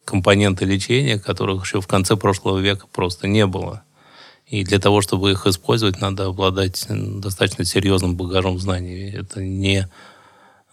компоненты 0.04 0.64
лечения, 0.64 1.18
которых 1.18 1.64
еще 1.64 1.80
в 1.80 1.86
конце 1.88 2.16
прошлого 2.16 2.58
века 2.58 2.86
просто 2.92 3.26
не 3.26 3.46
было. 3.46 3.82
И 4.52 4.64
для 4.64 4.78
того, 4.78 5.00
чтобы 5.00 5.32
их 5.32 5.46
использовать, 5.46 6.00
надо 6.00 6.26
обладать 6.26 6.86
достаточно 6.88 7.64
серьезным 7.64 8.16
багажом 8.16 8.58
знаний. 8.58 9.10
Это 9.10 9.42
не 9.42 9.88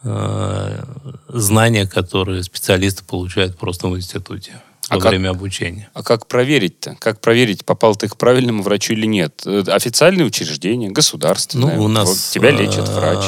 Э, 0.02 0.82
знания, 1.28 1.86
которые 1.86 2.42
специалисты 2.44 3.04
получают 3.04 3.58
просто 3.58 3.90
в 3.90 3.98
институте 3.98 4.62
во 4.90 4.96
а 4.96 5.00
время 5.00 5.30
как, 5.30 5.38
обучения. 5.38 5.90
А 5.94 6.04
как 6.04 6.26
проверить-то? 6.26 6.96
Как 7.00 7.20
проверить, 7.20 7.66
попал 7.66 7.98
ты 7.98 8.08
к 8.08 8.16
правильному 8.16 8.64
врачу 8.64 8.94
или 8.94 9.06
нет? 9.06 9.42
Э, 9.46 9.62
официальные 9.68 10.26
учреждения, 10.26 10.90
государственные. 10.90 11.76
Ну, 11.76 11.84
у 11.84 11.88
нас... 11.90 12.08
Вот 12.08 12.18
тебя 12.32 12.52
лечит 12.52 12.88
э, 12.88 12.94
врач. 12.94 13.26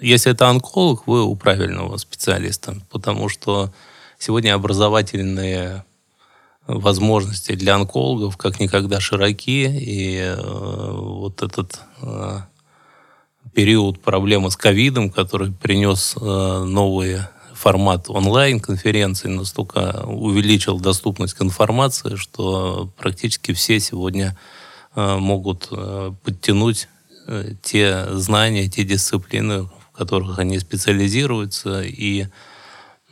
Если 0.00 0.30
это 0.30 0.48
онколог, 0.48 1.08
вы 1.08 1.24
у 1.24 1.34
правильного 1.34 1.96
специалиста, 1.96 2.76
потому 2.90 3.28
что 3.28 3.72
сегодня 4.20 4.54
образовательные 4.54 5.84
возможности 6.66 7.54
для 7.54 7.74
онкологов 7.74 8.36
как 8.36 8.60
никогда 8.60 9.00
широки, 9.00 9.68
и 9.68 10.36
вот 10.38 11.42
этот 11.42 11.80
период 13.54 14.00
проблемы 14.00 14.50
с 14.50 14.56
ковидом, 14.56 15.10
который 15.10 15.52
принес 15.52 16.14
э, 16.18 16.64
новый 16.64 17.18
формат 17.54 18.08
онлайн-конференции, 18.08 19.28
настолько 19.28 20.04
увеличил 20.06 20.80
доступность 20.80 21.34
к 21.34 21.42
информации, 21.42 22.16
что 22.16 22.90
практически 22.96 23.52
все 23.52 23.78
сегодня 23.78 24.36
э, 24.94 25.16
могут 25.16 25.68
э, 25.70 26.12
подтянуть 26.22 26.88
те 27.62 28.08
знания, 28.14 28.68
те 28.68 28.82
дисциплины, 28.82 29.62
в 29.62 29.96
которых 29.96 30.40
они 30.40 30.58
специализируются. 30.58 31.82
И 31.82 32.26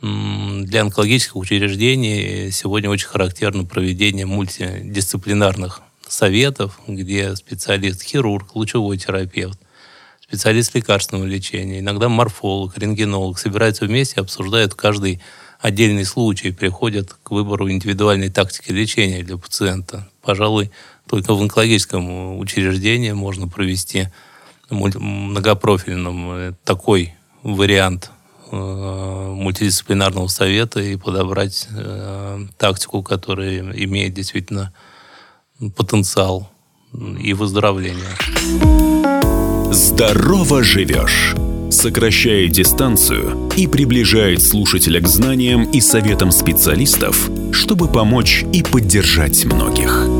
для 0.01 0.81
онкологических 0.81 1.35
учреждений 1.35 2.49
сегодня 2.51 2.89
очень 2.89 3.07
характерно 3.07 3.65
проведение 3.65 4.25
мультидисциплинарных 4.25 5.81
советов, 6.07 6.79
где 6.87 7.35
специалист, 7.35 8.01
хирург, 8.01 8.55
лучевой 8.55 8.97
терапевт, 8.97 9.59
специалист 10.19 10.73
лекарственного 10.73 11.25
лечения, 11.25 11.79
иногда 11.79 12.09
морфолог, 12.09 12.77
рентгенолог 12.77 13.37
собираются 13.37 13.85
вместе, 13.85 14.21
обсуждают 14.21 14.73
каждый 14.73 15.21
отдельный 15.59 16.05
случай, 16.05 16.51
приходят 16.51 17.13
к 17.21 17.29
выбору 17.29 17.69
индивидуальной 17.69 18.29
тактики 18.29 18.71
лечения 18.71 19.21
для 19.21 19.37
пациента. 19.37 20.09
Пожалуй, 20.23 20.71
только 21.07 21.35
в 21.35 21.41
онкологическом 21.41 22.39
учреждении 22.39 23.11
можно 23.11 23.47
провести 23.47 24.07
многопрофильным 24.71 26.31
э, 26.31 26.53
такой 26.63 27.13
вариант 27.43 28.09
мультидисциплинарного 28.51 30.27
совета 30.27 30.81
и 30.81 30.95
подобрать 30.97 31.67
э, 31.75 32.39
тактику, 32.57 33.01
которая 33.03 33.59
имеет 33.59 34.13
действительно 34.13 34.73
потенциал 35.75 36.49
и 37.19 37.33
выздоровления. 37.33 38.17
Здорово 39.71 40.63
живешь! 40.63 41.35
Сокращает 41.69 42.51
дистанцию 42.51 43.49
и 43.55 43.65
приближает 43.65 44.43
слушателя 44.43 44.99
к 44.99 45.07
знаниям 45.07 45.63
и 45.71 45.79
советам 45.79 46.31
специалистов, 46.31 47.29
чтобы 47.53 47.87
помочь 47.87 48.43
и 48.51 48.61
поддержать 48.61 49.45
многих. 49.45 50.10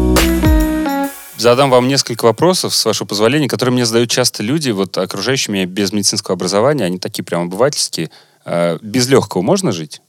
Задам 1.42 1.72
вам 1.72 1.88
несколько 1.88 2.26
вопросов, 2.26 2.76
с 2.76 2.86
вашего 2.86 3.08
позволения, 3.08 3.48
которые 3.48 3.74
мне 3.74 3.84
задают 3.84 4.12
часто 4.12 4.44
люди, 4.44 4.70
вот 4.70 4.96
окружающие 5.00 5.52
меня 5.52 5.66
без 5.66 5.92
медицинского 5.92 6.36
образования, 6.36 6.86
они 6.86 7.00
такие 7.00 7.24
прям 7.24 7.44
обывательские. 7.44 8.12
А 8.46 8.78
без 8.84 9.10
легкого 9.10 9.42
можно 9.42 9.72
жить? 9.72 10.04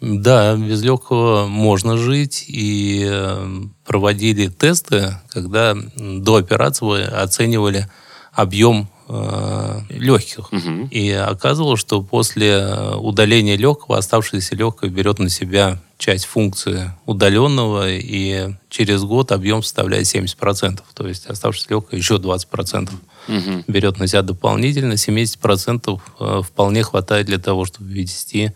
Да, 0.00 0.54
без 0.54 0.82
легкого 0.82 1.48
можно 1.48 1.96
жить. 1.96 2.44
И 2.46 3.04
э, 3.04 3.62
проводили 3.84 4.46
тесты, 4.46 5.18
когда 5.28 5.74
до 5.96 6.36
операции 6.36 7.02
оценивали 7.02 7.88
объем 8.32 8.88
э, 9.08 9.80
легких. 9.90 10.52
Угу. 10.52 10.88
И 10.90 11.10
оказывалось, 11.10 11.80
что 11.80 12.02
после 12.02 12.94
удаления 12.96 13.56
легкого 13.56 13.98
оставшееся 13.98 14.56
легкое 14.56 14.90
берет 14.90 15.18
на 15.18 15.28
себя 15.28 15.80
часть 15.98 16.26
функции 16.26 16.92
удаленного, 17.06 17.90
и 17.90 18.54
через 18.68 19.02
год 19.02 19.32
объем 19.32 19.62
составляет 19.62 20.06
70%. 20.06 20.80
То 20.94 21.08
есть 21.08 21.26
оставшееся 21.26 21.70
легкое 21.70 21.98
еще 21.98 22.16
20% 22.16 22.90
угу. 23.28 23.64
берет 23.66 23.98
на 23.98 24.06
себя 24.06 24.22
дополнительно. 24.22 24.94
70% 24.94 26.00
э, 26.20 26.42
вполне 26.42 26.82
хватает 26.82 27.26
для 27.26 27.38
того, 27.38 27.64
чтобы 27.64 27.90
вести 27.90 28.52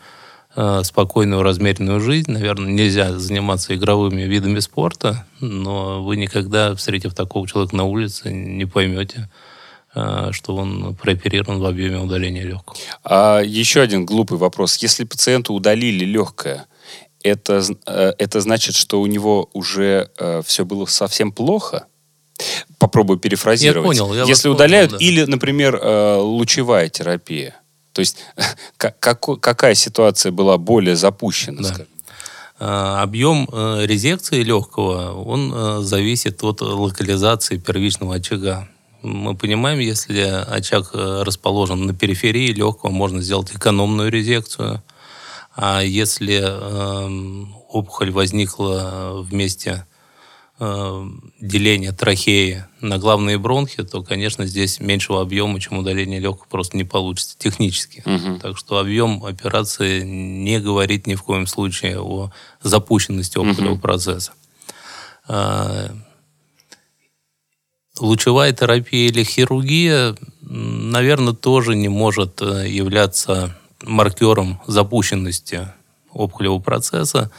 э, 0.55 0.83
спокойную, 0.85 1.43
размеренную 1.43 2.01
жизнь. 2.01 2.31
Наверное, 2.31 2.71
нельзя 2.71 3.19
заниматься 3.19 3.75
игровыми 3.75 4.23
видами 4.23 4.59
спорта, 4.61 5.27
но 5.41 6.03
вы 6.03 6.17
никогда, 6.17 6.75
встретив 6.75 7.15
такого 7.15 7.49
человека 7.49 7.77
на 7.77 7.85
улице, 7.85 8.33
не 8.33 8.67
поймете, 8.67 9.31
что 9.93 10.55
он 10.57 10.95
прооперирован 10.95 11.59
в 11.59 11.65
объеме 11.65 11.99
удаления 11.99 12.45
легкого. 12.45 12.77
А 13.05 13.41
еще 13.41 13.81
один 13.81 14.07
глупый 14.07 14.39
вопрос. 14.39 14.77
Если 14.77 15.05
пациенту 15.05 15.53
удалили 15.53 16.05
легкое, 16.05 16.67
это, 17.23 17.63
это 17.87 18.41
значит, 18.41 18.77
что 18.77 19.01
у 19.01 19.07
него 19.07 19.51
уже 19.53 20.11
все 20.45 20.65
было 20.65 20.87
совсем 20.87 21.33
плохо? 21.33 21.87
Попробую 22.79 23.19
перефразировать. 23.19 23.97
Я 23.97 24.05
понял. 24.05 24.15
Я 24.15 24.25
Если 24.25 24.49
удаляют, 24.49 24.93
понял, 24.93 25.01
да. 25.01 25.05
или, 25.07 25.25
например, 25.25 25.81
лучевая 26.23 26.89
терапия. 26.89 27.57
То 27.93 28.01
есть 28.01 28.19
как, 28.77 29.21
какая 29.41 29.75
ситуация 29.75 30.31
была 30.33 30.57
более 30.57 30.97
запущена? 30.97 31.63
Да. 31.63 33.03
Объем 33.03 33.49
э, 33.51 33.87
резекции 33.87 34.43
легкого, 34.43 35.15
он 35.15 35.51
э, 35.55 35.81
зависит 35.81 36.45
от 36.45 36.61
локализации 36.61 37.57
первичного 37.57 38.17
очага. 38.17 38.69
Мы 39.03 39.35
понимаем, 39.35 39.79
если 39.79 40.21
очаг 40.21 40.91
э, 40.93 41.23
расположен 41.23 41.87
на 41.87 41.95
периферии 41.95 42.53
легкого, 42.53 42.91
можно 42.91 43.23
сделать 43.23 43.55
экономную 43.55 44.11
резекцию. 44.11 44.83
А 45.57 45.81
если 45.83 46.41
эм, 46.41 47.55
опухоль 47.69 48.11
возникла 48.11 49.21
вместе 49.23 49.87
э, 50.59 51.09
деления 51.41 51.93
трахеи 51.93 52.65
на 52.81 52.99
главные 52.99 53.39
бронхи, 53.39 53.83
то, 53.83 54.03
конечно, 54.03 54.47
здесь 54.47 54.81
меньшего 54.81 55.21
объема, 55.21 55.61
чем 55.61 55.79
удаление 55.79 56.21
легкого, 56.21 56.47
просто 56.49 56.77
не 56.77 56.85
получится 56.85 57.37
технически. 57.39 58.03
Угу. 58.07 58.39
Так 58.41 58.59
что 58.59 58.79
объем 58.79 59.25
операции 59.25 60.03
не 60.03 60.61
говорит 60.61 61.07
ни 61.07 61.15
в 61.15 61.23
коем 61.23 61.47
случае 61.47 62.01
о 62.01 62.31
запущенности 62.63 63.39
опухолевого 63.39 63.75
угу. 63.75 63.83
процесса. 63.83 64.33
Лучевая 68.01 68.53
терапия 68.53 69.09
или 69.09 69.23
хирургия, 69.23 70.17
наверное, 70.41 71.35
тоже 71.35 71.77
не 71.77 71.89
может 71.89 72.41
э, 72.41 72.67
являться 72.69 73.57
маркером 73.83 74.61
запущенности 74.67 75.69
опухолевого 76.13 76.61
процесса, 76.61 77.31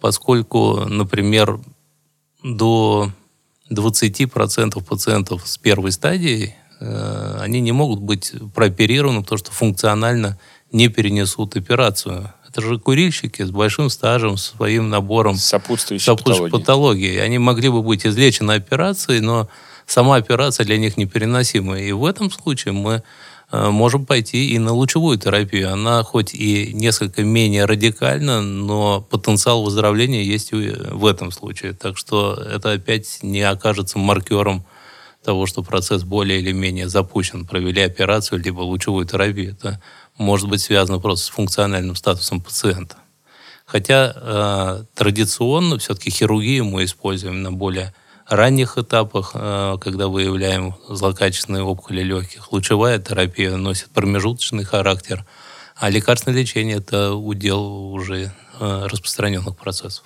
поскольку, 0.00 0.84
например, 0.86 1.60
до 2.42 3.12
20% 3.70 4.84
пациентов 4.84 5.42
с 5.46 5.56
первой 5.58 5.92
стадией 5.92 6.54
э, 6.80 7.38
они 7.40 7.60
не 7.60 7.72
могут 7.72 8.00
быть 8.00 8.32
прооперированы, 8.54 9.22
потому 9.22 9.38
что 9.38 9.52
функционально 9.52 10.38
не 10.72 10.88
перенесут 10.88 11.56
операцию. 11.56 12.32
Это 12.48 12.62
же 12.62 12.78
курильщики 12.78 13.42
с 13.42 13.50
большим 13.50 13.90
стажем, 13.90 14.36
с 14.36 14.54
своим 14.56 14.88
набором 14.88 15.36
сопутствующей, 15.36 16.04
сопутствующей 16.04 16.50
патологии. 16.50 16.60
патологии. 16.60 17.16
Они 17.18 17.38
могли 17.38 17.68
бы 17.68 17.82
быть 17.82 18.04
излечены 18.04 18.52
операцией, 18.52 19.20
но 19.20 19.48
сама 19.90 20.16
операция 20.16 20.64
для 20.64 20.78
них 20.78 20.96
непереносима. 20.96 21.78
И 21.78 21.92
в 21.92 22.04
этом 22.04 22.30
случае 22.30 22.72
мы 22.72 23.02
Э, 23.52 23.70
можем 23.70 24.06
пойти 24.06 24.50
и 24.50 24.58
на 24.58 24.72
лучевую 24.72 25.18
терапию. 25.18 25.72
Она 25.72 26.02
хоть 26.04 26.34
и 26.34 26.72
несколько 26.72 27.24
менее 27.24 27.64
радикальна, 27.64 28.42
но 28.42 29.00
потенциал 29.00 29.64
выздоровления 29.64 30.22
есть 30.22 30.52
и 30.52 30.70
в 30.70 31.04
этом 31.04 31.32
случае. 31.32 31.72
Так 31.72 31.96
что 31.96 32.34
это 32.34 32.72
опять 32.72 33.18
не 33.22 33.42
окажется 33.42 33.98
маркером 33.98 34.64
того, 35.24 35.46
что 35.46 35.62
процесс 35.62 36.04
более 36.04 36.38
или 36.40 36.52
менее 36.52 36.88
запущен. 36.88 37.44
Провели 37.44 37.82
операцию, 37.82 38.40
либо 38.40 38.60
лучевую 38.60 39.04
терапию. 39.04 39.52
Это 39.52 39.82
может 40.16 40.48
быть 40.48 40.60
связано 40.60 41.00
просто 41.00 41.26
с 41.26 41.28
функциональным 41.30 41.96
статусом 41.96 42.40
пациента. 42.40 42.96
Хотя 43.66 44.12
э, 44.14 44.84
традиционно 44.94 45.78
все-таки 45.78 46.10
хирургию 46.10 46.64
мы 46.64 46.84
используем 46.84 47.42
на 47.42 47.50
более 47.50 47.94
ранних 48.30 48.78
этапах, 48.78 49.32
э, 49.34 49.76
когда 49.80 50.08
выявляем 50.08 50.76
злокачественные 50.88 51.64
опухоли 51.64 52.02
легких. 52.02 52.52
Лучевая 52.52 52.98
терапия 52.98 53.56
носит 53.56 53.90
промежуточный 53.90 54.64
характер, 54.64 55.26
а 55.76 55.90
лекарственное 55.90 56.38
лечение– 56.38 56.76
это 56.78 57.14
удел 57.14 57.92
уже 57.92 58.32
э, 58.60 58.86
распространенных 58.86 59.56
процессов. 59.56 60.04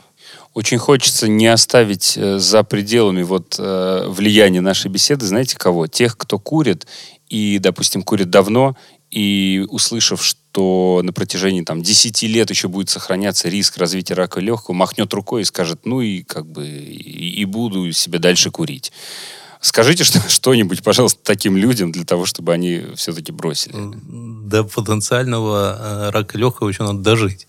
Очень 0.55 0.79
хочется 0.79 1.29
не 1.29 1.47
оставить 1.47 2.17
э, 2.17 2.39
за 2.39 2.65
пределами 2.65 3.23
вот 3.23 3.59
влияния 3.59 4.63
нашей 4.63 4.91
беседы, 4.91 5.27
знаете 5.27 5.57
кого? 5.57 5.87
Тех, 5.87 6.17
кто 6.17 6.39
курит 6.39 6.87
и, 7.29 7.59
допустим, 7.59 8.03
курит 8.03 8.31
давно 8.31 8.75
и 9.15 9.65
услышав, 9.69 10.25
что 10.25 11.01
на 11.05 11.13
протяжении 11.13 11.63
там, 11.63 11.83
10 11.83 12.23
лет 12.25 12.51
еще 12.51 12.67
будет 12.67 12.91
сохраняться 12.91 13.49
риск 13.49 13.77
развития 13.79 14.15
рака 14.15 14.41
легкого, 14.41 14.75
махнет 14.75 15.15
рукой 15.15 15.43
и 15.43 15.45
скажет, 15.45 15.87
ну 15.87 16.01
и 16.01 16.25
как 16.25 16.47
бы 16.47 16.67
и, 16.67 17.41
и 17.41 17.45
буду 17.45 17.93
себе 17.93 18.19
дальше 18.19 18.51
курить. 18.51 18.91
Скажите 19.61 20.03
что, 20.03 20.21
что-нибудь, 20.29 20.83
пожалуйста, 20.83 21.21
таким 21.23 21.57
людям 21.57 21.93
для 21.93 22.05
того, 22.05 22.27
чтобы 22.27 22.53
они 22.53 22.83
все-таки 22.97 23.31
бросили. 23.31 23.77
До 24.49 24.65
потенциального 24.65 25.79
э, 25.79 26.11
рака 26.11 26.37
легкого 26.37 26.69
еще 26.69 26.83
надо 26.83 26.99
дожить. 26.99 27.47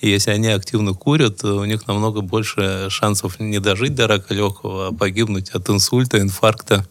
И 0.00 0.10
если 0.10 0.32
они 0.32 0.48
активно 0.48 0.94
курят, 0.94 1.36
то 1.36 1.58
у 1.58 1.64
них 1.64 1.86
намного 1.86 2.22
больше 2.22 2.88
шансов 2.90 3.38
не 3.38 3.60
дожить 3.60 3.94
до 3.94 4.08
рака 4.08 4.34
легкого, 4.34 4.88
а 4.88 4.92
погибнуть 4.92 5.50
от 5.50 5.70
инсульта, 5.70 6.18
инфаркта 6.18 6.84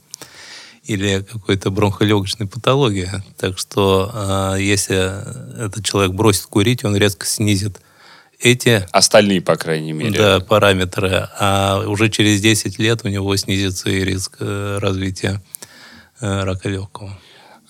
или 0.84 1.22
какой-то 1.22 1.72
бронхолегочной 1.72 2.48
патологии. 2.48 3.10
Так 3.38 3.58
что 3.58 4.12
э, 4.56 4.62
если 4.62 5.66
этот 5.66 5.86
человек 5.86 6.14
бросит 6.14 6.46
курить, 6.46 6.84
он 6.84 6.96
резко 6.96 7.26
снизит 7.26 7.80
эти... 8.40 8.86
Остальные, 8.92 9.42
по 9.42 9.56
крайней 9.56 9.94
мере. 9.94 10.18
Да, 10.18 10.40
параметры. 10.42 11.30
А 11.40 11.84
уже 11.88 12.10
через 12.10 12.42
10 12.42 12.78
лет 12.80 13.02
у 13.04 13.08
него 13.08 13.36
снизится 13.38 13.90
и 13.90 14.04
риск 14.04 14.38
э, 14.40 14.80
развития 14.82 15.42
э, 16.20 16.44
рака 16.44 16.68
легкого. 16.68 17.18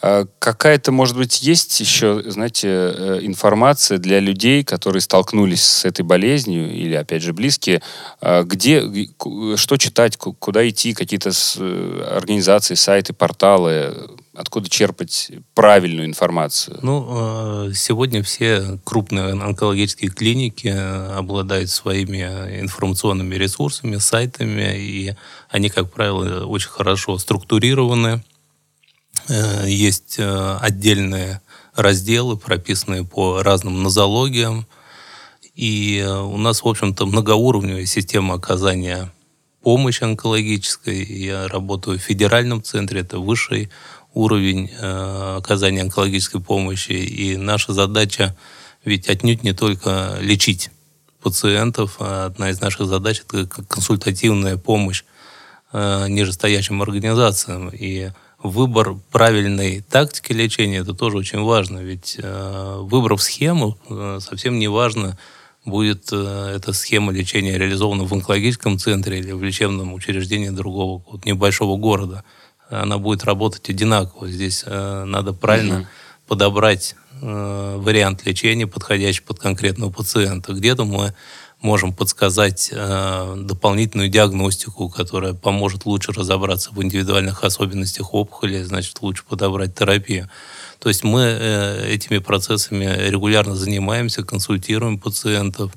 А 0.05 0.25
какая-то, 0.39 0.91
может 0.91 1.15
быть, 1.15 1.41
есть 1.43 1.79
еще, 1.79 2.21
знаете, 2.25 2.67
э, 2.67 3.19
информация 3.21 3.99
для 3.99 4.19
людей, 4.19 4.65
которые 4.65 4.99
столкнулись 4.99 5.63
с 5.63 5.85
этой 5.85 6.01
болезнью, 6.01 6.69
или, 6.73 6.93
опять 6.93 7.23
же, 7.23 7.31
близкие, 7.31 7.81
а 8.19 8.43
где, 8.43 8.81
что 9.55 9.77
читать, 9.77 10.17
куда 10.17 10.67
идти, 10.67 10.93
какие-то 10.93 11.29
э, 11.29 12.15
организации, 12.17 12.75
сайты, 12.75 13.13
порталы, 13.13 13.95
откуда 14.35 14.69
черпать 14.69 15.31
правильную 15.53 16.05
информацию? 16.05 16.79
Ну, 16.81 17.69
э, 17.69 17.73
сегодня 17.73 18.23
все 18.23 18.79
крупные 18.83 19.31
онкологические 19.31 20.11
клиники 20.11 20.67
обладают 20.67 21.69
своими 21.69 22.59
информационными 22.59 23.35
ресурсами, 23.35 23.95
сайтами, 23.99 24.77
и 24.77 25.15
они, 25.47 25.69
как 25.69 25.89
правило, 25.93 26.45
очень 26.45 26.71
хорошо 26.71 27.17
структурированы 27.17 28.21
Э, 28.32 28.32
есть 29.29 30.15
э, 30.17 30.57
отдельные 30.59 31.41
разделы, 31.75 32.37
прописанные 32.37 33.03
по 33.03 33.41
разным 33.41 33.81
нозологиям. 33.83 34.67
И 35.55 35.99
э, 35.99 36.19
у 36.19 36.37
нас, 36.37 36.63
в 36.63 36.67
общем-то, 36.67 37.05
многоуровневая 37.05 37.85
система 37.85 38.35
оказания 38.35 39.11
помощи 39.61 40.03
онкологической. 40.03 41.03
Я 41.03 41.47
работаю 41.47 41.97
в 41.97 42.01
федеральном 42.01 42.61
центре, 42.61 43.01
это 43.01 43.19
высший 43.19 43.69
уровень 44.13 44.69
оказания 44.75 45.81
онкологической 45.81 46.39
помощи. 46.39 46.91
И 46.91 47.35
наша 47.37 47.73
задача 47.73 48.35
ведь 48.85 49.07
отнюдь 49.07 49.43
не 49.43 49.53
только 49.53 50.17
лечить 50.19 50.69
пациентов, 51.21 51.95
а 51.99 52.25
одна 52.25 52.49
из 52.49 52.59
наших 52.61 52.85
задач– 52.85 53.23
это 53.27 53.47
консультативная 53.47 54.57
помощь 54.57 55.03
нижестоящим 55.73 56.81
организациям. 56.83 57.69
И 57.69 58.11
выбор 58.43 58.95
правильной 59.11 59.81
тактики 59.81 60.33
лечения 60.33 60.79
это 60.79 60.93
тоже 60.93 61.17
очень 61.17 61.41
важно, 61.41 61.79
ведь 61.79 62.17
э, 62.21 62.77
выбрав 62.81 63.23
схему, 63.23 63.77
э, 63.89 64.19
совсем 64.21 64.59
не 64.59 64.67
важно, 64.67 65.17
будет 65.65 66.09
э, 66.11 66.53
эта 66.57 66.73
схема 66.73 67.13
лечения 67.13 67.57
реализована 67.57 68.03
в 68.03 68.13
онкологическом 68.13 68.77
центре 68.77 69.19
или 69.19 69.31
в 69.31 69.41
лечебном 69.41 69.93
учреждении 69.93 70.49
другого 70.49 71.03
вот, 71.09 71.25
небольшого 71.25 71.77
города. 71.77 72.23
Она 72.69 72.97
будет 72.97 73.23
работать 73.23 73.69
одинаково. 73.69 74.29
Здесь 74.29 74.63
э, 74.65 75.03
надо 75.05 75.31
правильно 75.33 75.79
угу. 75.79 75.87
подобрать 76.27 76.95
э, 77.21 77.75
вариант 77.77 78.25
лечения, 78.25 78.67
подходящий 78.67 79.21
под 79.21 79.39
конкретного 79.39 79.89
пациента. 79.89 80.53
Где-то 80.53 80.83
мы 80.83 81.13
можем 81.63 81.93
подсказать 81.93 82.69
э, 82.71 83.35
дополнительную 83.37 84.09
диагностику, 84.09 84.89
которая 84.89 85.33
поможет 85.33 85.85
лучше 85.85 86.11
разобраться 86.11 86.71
в 86.71 86.83
индивидуальных 86.83 87.43
особенностях 87.43 88.13
опухоли, 88.13 88.61
значит, 88.63 89.01
лучше 89.01 89.23
подобрать 89.27 89.73
терапию. 89.73 90.29
То 90.79 90.89
есть 90.89 91.05
мы 91.05 91.21
э, 91.21 91.87
этими 91.89 92.17
процессами 92.17 92.85
регулярно 93.09 93.55
занимаемся, 93.55 94.23
консультируем 94.23 94.99
пациентов 94.99 95.71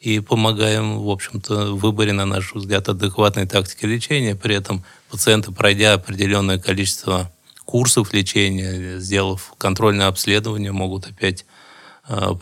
и 0.00 0.20
помогаем, 0.20 1.00
в 1.00 1.10
общем-то, 1.10 1.74
в 1.74 1.80
выборе, 1.80 2.14
на 2.14 2.24
наш 2.24 2.54
взгляд, 2.54 2.88
адекватной 2.88 3.46
тактики 3.46 3.84
лечения. 3.84 4.34
При 4.34 4.54
этом 4.54 4.84
пациенты, 5.10 5.52
пройдя 5.52 5.92
определенное 5.92 6.58
количество 6.58 7.30
курсов 7.66 8.14
лечения, 8.14 8.98
сделав 9.00 9.52
контрольное 9.58 10.06
обследование, 10.06 10.72
могут 10.72 11.06
опять 11.06 11.44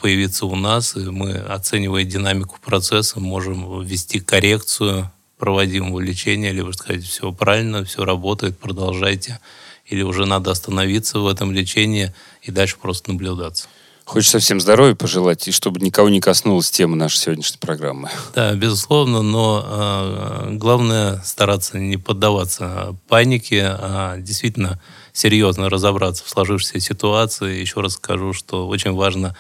появиться 0.00 0.46
у 0.46 0.56
нас, 0.56 0.96
и 0.96 1.00
мы, 1.00 1.32
оценивая 1.32 2.04
динамику 2.04 2.58
процесса, 2.60 3.20
можем 3.20 3.82
ввести 3.82 4.20
коррекцию 4.20 5.10
проводимого 5.38 6.00
лечения, 6.00 6.52
либо 6.52 6.72
сказать, 6.72 7.04
все 7.04 7.32
правильно, 7.32 7.84
все 7.84 8.04
работает, 8.04 8.58
продолжайте. 8.58 9.40
или 9.86 10.02
уже 10.02 10.26
надо 10.26 10.50
остановиться 10.50 11.18
в 11.18 11.26
этом 11.26 11.52
лечении 11.52 12.14
и 12.42 12.50
дальше 12.50 12.76
просто 12.80 13.10
наблюдаться. 13.12 13.68
Хочется 14.04 14.38
всем 14.38 14.60
здоровья 14.60 14.94
пожелать, 14.94 15.48
и 15.48 15.50
чтобы 15.50 15.80
никого 15.80 16.10
не 16.10 16.20
коснулась 16.20 16.70
тема 16.70 16.94
нашей 16.94 17.16
сегодняшней 17.16 17.58
программы. 17.58 18.10
Да, 18.34 18.54
безусловно, 18.54 19.22
но 19.22 19.64
э, 19.66 20.50
главное 20.52 21.22
стараться 21.24 21.78
не 21.78 21.96
поддаваться 21.96 22.96
панике, 23.08 23.62
а 23.64 24.18
действительно 24.18 24.78
серьезно 25.14 25.70
разобраться 25.70 26.24
в 26.24 26.28
сложившейся 26.28 26.80
ситуации. 26.80 27.60
Еще 27.60 27.80
раз 27.80 27.94
скажу, 27.94 28.34
что 28.34 28.68
очень 28.68 28.92
важно 28.92 29.34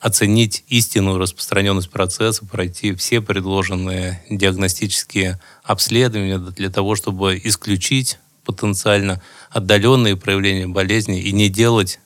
оценить 0.00 0.64
истинную 0.68 1.18
распространенность 1.18 1.90
процесса, 1.90 2.44
пройти 2.44 2.94
все 2.94 3.20
предложенные 3.20 4.22
диагностические 4.28 5.40
обследования 5.62 6.38
для 6.38 6.70
того, 6.70 6.96
чтобы 6.96 7.40
исключить 7.42 8.18
потенциально 8.44 9.22
отдаленные 9.50 10.16
проявления 10.16 10.66
болезни 10.66 11.20
и 11.20 11.32
не 11.32 11.48
делать 11.48 12.00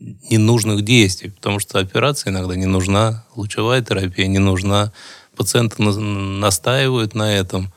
ненужных 0.00 0.82
действий, 0.82 1.30
потому 1.30 1.60
что 1.60 1.78
операция 1.78 2.30
иногда 2.30 2.54
не 2.54 2.66
нужна, 2.66 3.24
лучевая 3.34 3.80
терапия 3.80 4.26
не 4.26 4.38
нужна. 4.38 4.92
Пациенты 5.36 5.82
настаивают 5.82 7.14
на 7.14 7.34
этом. 7.34 7.72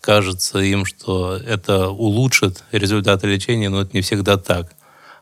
Кажется 0.00 0.58
им, 0.58 0.86
что 0.86 1.36
это 1.36 1.90
улучшит 1.90 2.64
результаты 2.72 3.26
лечения, 3.26 3.68
но 3.68 3.82
это 3.82 3.90
не 3.92 4.00
всегда 4.00 4.36
так. 4.36 4.72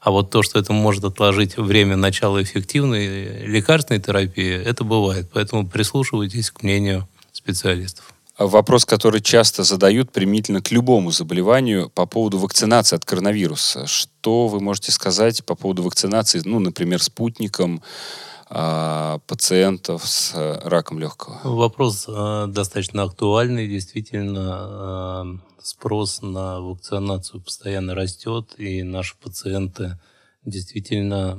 А 0.01 0.11
вот 0.13 0.31
то, 0.31 0.43
что 0.43 0.59
это 0.61 0.73
может 0.73 1.05
отложить 1.05 1.57
время 1.57 1.97
начала 1.97 2.41
эффективной 2.43 3.45
лекарственной 3.45 4.01
терапии, 4.01 4.51
это 4.51 4.85
бывает. 4.85 5.29
Поэтому 5.33 5.67
прислушивайтесь 5.67 6.51
к 6.51 6.63
мнению 6.63 7.09
специалистов. 7.33 8.15
Вопрос, 8.39 8.85
который 8.85 9.21
часто 9.21 9.65
задают 9.65 10.13
применительно 10.13 10.63
к 10.63 10.71
любому 10.71 11.11
заболеванию 11.11 11.91
по 11.91 12.07
поводу 12.07 12.39
вакцинации 12.39 12.95
от 12.95 13.05
коронавируса. 13.05 13.89
Что 13.89 14.47
вы 14.47 14.61
можете 14.61 14.93
сказать 14.93 15.45
по 15.45 15.57
поводу 15.57 15.83
вакцинации, 15.83 16.41
ну, 16.45 16.61
например, 16.61 17.03
спутником 17.03 17.83
а, 17.83 18.28
пациентов 18.49 20.07
с 20.07 20.35
э, 20.35 20.61
раком 20.69 20.99
легкого? 20.99 21.41
Вопрос 21.45 22.07
э, 22.09 22.47
достаточно 22.49 23.03
актуальный. 23.03 23.69
Действительно, 23.69 25.41
э, 25.61 25.63
спрос 25.63 26.23
на 26.23 26.61
вакцинацию 26.61 27.43
постоянно 27.43 27.95
растет, 27.95 28.55
и 28.57 28.83
наши 28.83 29.17
пациенты 29.19 29.99
действительно 30.45 31.37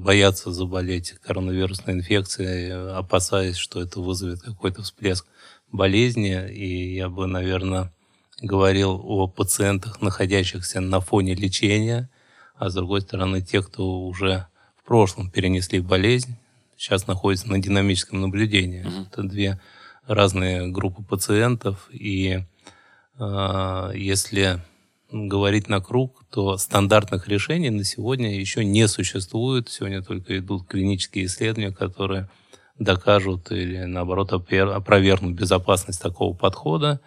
боятся 0.00 0.52
заболеть 0.52 1.14
коронавирусной 1.22 1.96
инфекцией, 1.96 2.96
опасаясь, 2.96 3.56
что 3.56 3.82
это 3.82 4.00
вызовет 4.00 4.42
какой-то 4.42 4.82
всплеск 4.82 5.26
болезни, 5.72 6.48
и 6.52 6.94
я 6.94 7.08
бы, 7.08 7.26
наверное, 7.26 7.92
говорил 8.40 9.00
о 9.02 9.26
пациентах, 9.26 10.00
находящихся 10.00 10.80
на 10.80 11.00
фоне 11.00 11.34
лечения, 11.34 12.10
а 12.56 12.70
с 12.70 12.74
другой 12.74 13.00
стороны, 13.00 13.42
те, 13.42 13.60
кто 13.62 14.02
уже 14.02 14.46
в 14.76 14.86
прошлом 14.86 15.30
перенесли 15.30 15.80
болезнь, 15.80 16.36
сейчас 16.76 17.06
находятся 17.06 17.48
на 17.48 17.58
динамическом 17.58 18.20
наблюдении. 18.20 18.84
Mm-hmm. 18.84 19.06
Это 19.10 19.22
две 19.22 19.60
разные 20.06 20.68
группы 20.68 21.02
пациентов, 21.02 21.88
и 21.90 22.44
э, 23.18 23.90
если 23.94 24.60
говорить 25.10 25.68
на 25.68 25.80
круг, 25.80 26.24
то 26.30 26.56
стандартных 26.56 27.28
решений 27.28 27.70
на 27.70 27.84
сегодня 27.84 28.38
еще 28.38 28.64
не 28.64 28.88
существует. 28.88 29.68
Сегодня 29.68 30.02
только 30.02 30.38
идут 30.38 30.66
клинические 30.66 31.26
исследования, 31.26 31.72
которые 31.72 32.28
докажут 32.78 33.52
или, 33.52 33.84
наоборот, 33.84 34.32
опровергнут 34.32 35.34
безопасность 35.36 36.02
такого 36.02 36.34
подхода. 36.34 37.00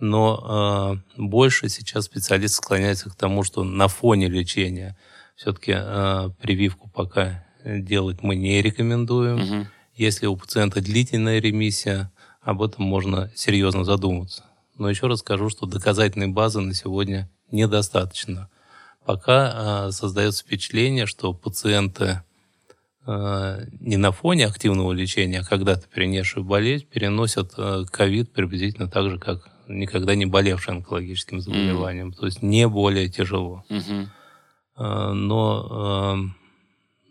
Но 0.00 1.02
э, 1.16 1.20
больше 1.20 1.68
сейчас 1.68 2.04
специалисты 2.04 2.58
склоняются 2.58 3.10
к 3.10 3.16
тому, 3.16 3.42
что 3.42 3.64
на 3.64 3.88
фоне 3.88 4.28
лечения 4.28 4.96
все-таки 5.34 5.74
э, 5.74 6.30
прививку 6.40 6.88
пока 6.88 7.44
делать 7.80 8.22
мы 8.22 8.36
не 8.36 8.62
рекомендуем. 8.62 9.42
Угу. 9.42 9.66
Если 9.94 10.26
у 10.26 10.36
пациента 10.36 10.80
длительная 10.80 11.40
ремиссия, 11.40 12.12
об 12.40 12.62
этом 12.62 12.84
можно 12.84 13.30
серьезно 13.34 13.84
задуматься. 13.84 14.44
Но 14.76 14.88
еще 14.88 15.06
раз 15.06 15.20
скажу, 15.20 15.50
что 15.50 15.66
доказательной 15.66 16.28
базы 16.28 16.60
на 16.60 16.74
сегодня 16.74 17.28
недостаточно. 17.50 18.48
Пока 19.04 19.88
э, 19.88 19.92
создается 19.92 20.44
впечатление, 20.44 21.06
что 21.06 21.32
пациенты 21.32 22.22
Э, 23.10 23.64
не 23.80 23.96
на 23.96 24.12
фоне 24.12 24.46
активного 24.46 24.92
лечения, 24.92 25.40
а 25.40 25.44
когда-то 25.44 25.88
перенесшую 25.88 26.44
болезнь, 26.44 26.84
переносят 26.84 27.54
э, 27.56 27.84
ковид 27.90 28.30
приблизительно 28.34 28.86
так 28.86 29.08
же, 29.08 29.18
как 29.18 29.48
никогда 29.66 30.14
не 30.14 30.26
болевший 30.26 30.74
онкологическим 30.74 31.40
заболеванием. 31.40 32.10
Mm. 32.10 32.12
То 32.12 32.26
есть 32.26 32.42
не 32.42 32.68
более 32.68 33.08
тяжело. 33.08 33.64
Mm-hmm. 33.70 35.12
Но 35.12 36.16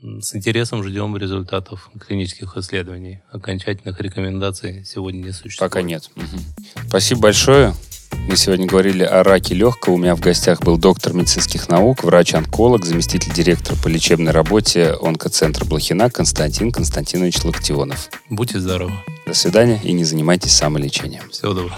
с 0.02 0.36
интересом 0.36 0.84
ждем 0.84 1.18
результатов 1.18 1.90
клинических 2.00 2.56
исследований. 2.58 3.22
Окончательных 3.32 4.00
рекомендаций 4.00 4.84
сегодня 4.86 5.20
не 5.20 5.32
существует. 5.32 5.72
Пока 5.72 5.82
нет. 5.82 6.10
Угу. 6.16 6.88
Спасибо 6.88 7.22
большое. 7.22 7.74
Мы 8.30 8.36
сегодня 8.38 8.68
говорили 8.68 9.04
о 9.04 9.24
раке 9.24 9.54
легкого. 9.56 9.94
У 9.94 9.98
меня 9.98 10.16
в 10.16 10.20
гостях 10.20 10.62
был 10.62 10.78
доктор 10.78 11.14
медицинских 11.14 11.68
наук, 11.68 12.04
врач-онколог, 12.04 12.86
заместитель 12.86 13.34
директора 13.34 13.76
по 13.82 13.88
лечебной 13.88 14.32
работе 14.32 14.96
онкоцентра 15.02 15.66
Блохина 15.66 16.10
Константин 16.10 16.72
Константинович 16.72 17.44
Локтионов. 17.44 18.10
Будьте 18.30 18.60
здоровы. 18.60 18.94
До 19.26 19.34
свидания 19.34 19.80
и 19.84 19.92
не 19.94 20.04
занимайтесь 20.04 20.52
самолечением. 20.52 21.30
Всего 21.32 21.54
доброго. 21.54 21.78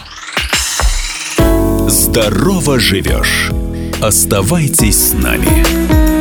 Здорово 1.89 2.79
живешь. 2.79 3.51
Оставайтесь 4.01 5.09
с 5.09 5.13
нами. 5.13 6.18